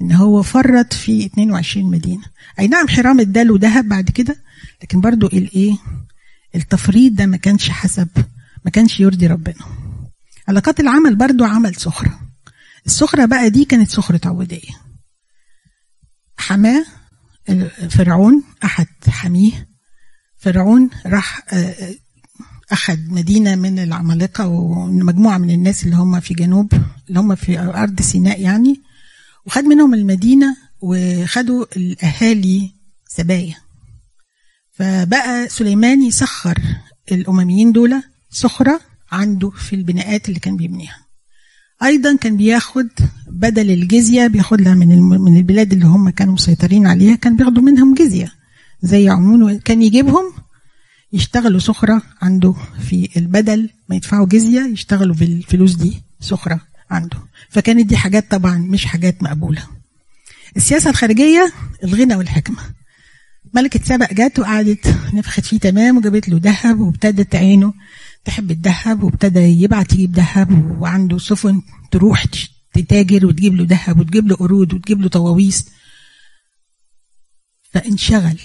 [0.03, 2.22] إن هو فرط في 22 مدينة.
[2.59, 4.36] أي نعم حرام اداله ذهب بعد كده
[4.82, 5.76] لكن برضو الايه
[6.55, 8.09] التفريط ده ما كانش حسب
[8.64, 9.64] ما كانش يرضي ربنا.
[10.48, 12.20] علاقات العمل برضو عمل سخرة
[12.86, 14.70] السخرة بقى دي كانت سخرة عبودية
[16.36, 16.84] حماة
[17.90, 19.68] فرعون أحد حميه
[20.41, 21.47] فرعون راح
[22.72, 26.72] أخذ مدينة من العمالقة ومجموعة من الناس اللي هم في جنوب
[27.09, 28.80] اللي هم في أرض سيناء يعني
[29.47, 32.70] وخد منهم المدينة وخدوا الأهالي
[33.09, 33.57] سبايا.
[34.72, 36.59] فبقى سليمان يسخر
[37.12, 38.80] الأمميين دول سخرة
[39.12, 40.97] عنده في البناءات اللي كان بيبنيها.
[41.82, 42.88] أيضا كان بياخد
[43.28, 48.32] بدل الجزية بياخدها من من البلاد اللي هم كانوا مسيطرين عليها كان بياخدوا منهم جزية.
[48.83, 50.33] زي عمون كان يجيبهم
[51.12, 52.55] يشتغلوا سخرة عنده
[52.89, 56.61] في البدل ما يدفعوا جزية يشتغلوا بالفلوس دي سخرة
[56.91, 57.18] عنده.
[57.49, 59.66] فكانت دي حاجات طبعا مش حاجات مقبولة.
[60.57, 61.53] السياسة الخارجية
[61.85, 62.59] الغنى والحكمة.
[63.55, 67.74] ملكة سبق جت وقعدت نفخت فيه تمام وجابت له ذهب وابتدت عينه
[68.24, 72.24] تحب الذهب وابتدى يبعت يجيب ذهب وعنده سفن تروح
[72.74, 75.66] تتاجر وتجيب له ذهب وتجيب له قرود وتجيب له طواويس.
[77.72, 78.39] فانشغل.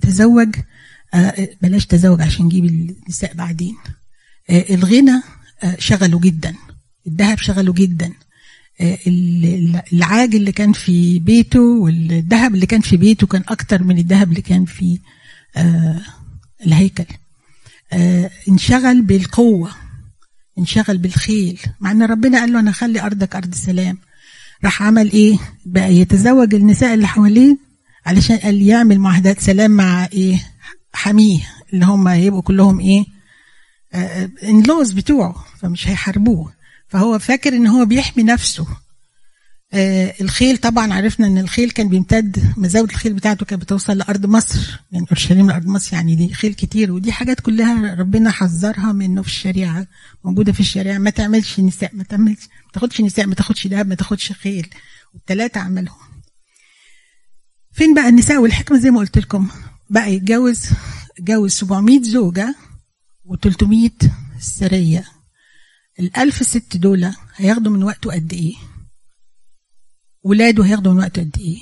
[0.00, 0.56] تزوج
[1.62, 3.76] بلاش تزوج عشان نجيب النساء بعدين.
[4.50, 5.22] الغنى
[5.78, 6.54] شغله جدا.
[7.06, 8.12] الذهب شغله جدا.
[9.92, 14.42] العاج اللي كان في بيته والذهب اللي كان في بيته كان أكتر من الذهب اللي
[14.42, 14.98] كان في
[16.66, 17.04] الهيكل.
[18.48, 19.70] انشغل بالقوة
[20.58, 21.60] انشغل بالخيل.
[21.80, 23.98] مع إن ربنا قال له أنا أخلي أرضك أرض سلام.
[24.64, 27.71] راح عمل إيه؟ بقى يتزوج النساء اللي حواليه
[28.06, 30.50] علشان قال يعمل معاهدات سلام مع إيه؟
[30.94, 31.40] حميه
[31.72, 33.04] اللي هم هيبقوا كلهم إيه؟
[34.44, 36.52] انلوز بتوعه فمش هيحاربوه.
[36.88, 38.66] فهو فاكر إن هو بيحمي نفسه.
[39.74, 44.80] آه الخيل طبعا عرفنا إن الخيل كان بيمتد مزاود الخيل بتاعته كانت بتوصل لأرض مصر
[44.92, 49.28] يعني أورشليم لأرض مصر يعني دي خيل كتير ودي حاجات كلها ربنا حذرها منه في
[49.28, 49.86] الشريعة
[50.24, 50.98] موجودة في الشريعة.
[50.98, 54.68] ما تعملش نساء ما تعملش ما تاخدش نساء ما تاخدش دهب ما تاخدش خيل.
[55.14, 55.96] والثلاثه عملهم.
[57.72, 59.48] فين بقى النساء والحكمة زي ما قلت لكم
[59.90, 60.66] بقى يتجوز
[61.20, 62.54] جوز 700 زوجة
[63.28, 64.06] و300
[64.40, 65.04] سرية
[66.00, 68.54] الألف ست دول هياخدوا من وقته قد إيه؟
[70.22, 71.58] ولاده هياخدوا من وقته قد إيه؟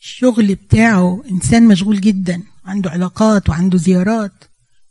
[0.00, 4.44] الشغل بتاعه إنسان مشغول جدا عنده علاقات وعنده زيارات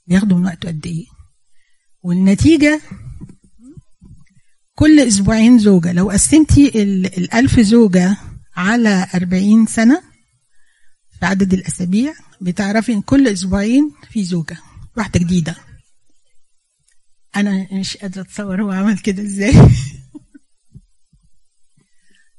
[0.07, 1.05] بياخدوا من وقته قد إيه؟
[2.03, 2.81] والنتيجة
[4.75, 6.83] كل أسبوعين زوجة لو قسمتي
[7.17, 8.17] الألف زوجة
[8.55, 10.01] على أربعين سنة
[11.19, 12.13] في عدد الأسابيع.
[12.41, 14.57] بتعرفي إن كل أسبوعين في زوجة.
[14.97, 15.55] واحدة جديدة.
[17.35, 19.53] أنا مش قادرة أتصور هو عمل كده إزاي.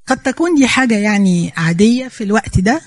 [0.07, 2.81] قد تكون دي حاجة يعني عادية في الوقت ده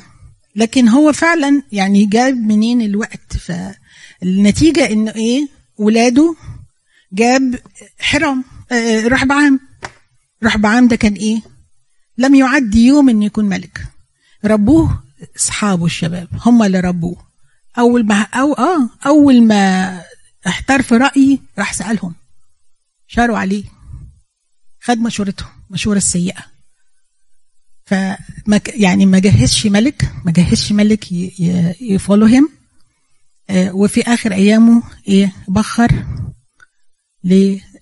[0.56, 3.36] لكن هو فعلا يعني جاب منين الوقت.
[3.36, 5.48] فالنتيجة إنه إيه
[5.78, 6.36] ولاده
[7.12, 7.58] جاب
[7.98, 9.60] حرام آه رحبعام
[10.44, 11.40] رحبعام ده كان إيه؟
[12.18, 13.80] لم يعد يوم انه يكون ملك.
[14.44, 15.02] ربوه
[15.36, 17.16] اصحابه الشباب هم اللي ربوه.
[17.78, 20.02] أول ما أو آه أول ما
[20.46, 22.14] احتار في رأيي راح سألهم.
[23.06, 23.64] شاروا عليه.
[24.80, 26.44] خد مشورته مشورة السيئة
[27.84, 31.12] فما يعني ما جهزش ملك ما جهزش ملك
[31.82, 32.48] يفولو هيم
[33.50, 36.06] وفي آخر أيامه إيه بخر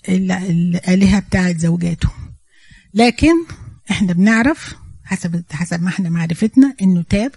[0.09, 2.09] للالهه بتاعت زوجاته.
[2.95, 3.35] لكن
[3.91, 4.75] إحنا بنعرف
[5.11, 7.33] حسب حسب ما إحنا معرفتنا انه تاب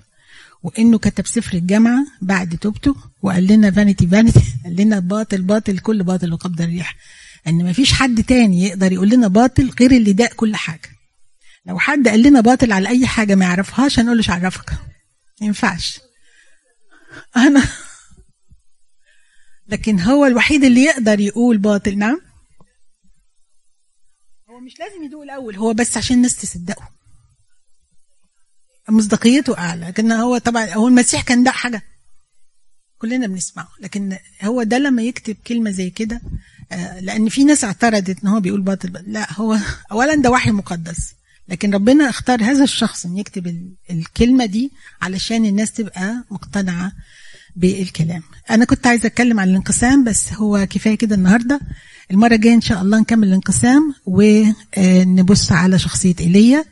[0.64, 6.04] وانه كتب سفر الجامعة بعد توبته وقال لنا فانيتي فانيتي قال لنا باطل باطل كل
[6.04, 6.96] باطل وقبض الريح
[7.48, 10.90] ان ما فيش حد تاني يقدر يقول لنا باطل غير اللي داق كل حاجة.
[11.66, 14.72] لو حد قال لنا باطل على أي حاجة ما يعرفهاش هنقول له عرفك.
[15.42, 16.00] ما ينفعش.
[17.38, 17.64] أنا
[19.72, 22.22] لكن هو الوحيد اللي يقدر يقول باطل نعم؟
[24.50, 27.03] هو مش لازم يدوق الأول هو بس عشان الناس تصدقه.
[28.90, 29.86] مصداقيته أعلى.
[29.86, 31.84] لكن هو طبعا هو المسيح كان ده حاجة
[32.98, 33.68] كلنا بنسمعه.
[33.82, 36.22] لكن هو ده لما يكتب كلمة زي كده
[36.72, 39.04] آه، لأن في ناس اعترضت إن هو بيقول باطل.
[39.08, 39.58] لا هو
[39.92, 41.14] اولا ده وحي مقدس.
[41.48, 46.92] لكن ربنا اختار هذا الشخص إن يكتب الكلمة دي علشان الناس تبقى مقتنعة
[47.56, 48.24] بالكلام.
[48.50, 51.60] أنا كنت عايزة أتكلم عن الانقسام بس هو كفاية كده النهارده.
[52.12, 56.66] المرة الجاية إن شاء الله نكمل الانقسام ونبص على شخصية إيليا.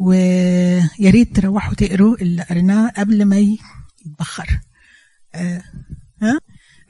[0.00, 3.56] ويا ريت تروحوا تقروا اللي قريناه قبل ما
[4.06, 4.60] يتبخر.
[5.34, 5.62] آه،
[6.22, 6.38] ها؟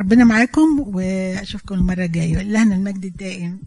[0.01, 2.43] ربنا معاكم وأشوفكم المرة الجاية.
[2.43, 3.61] لهنا المجد الدائم.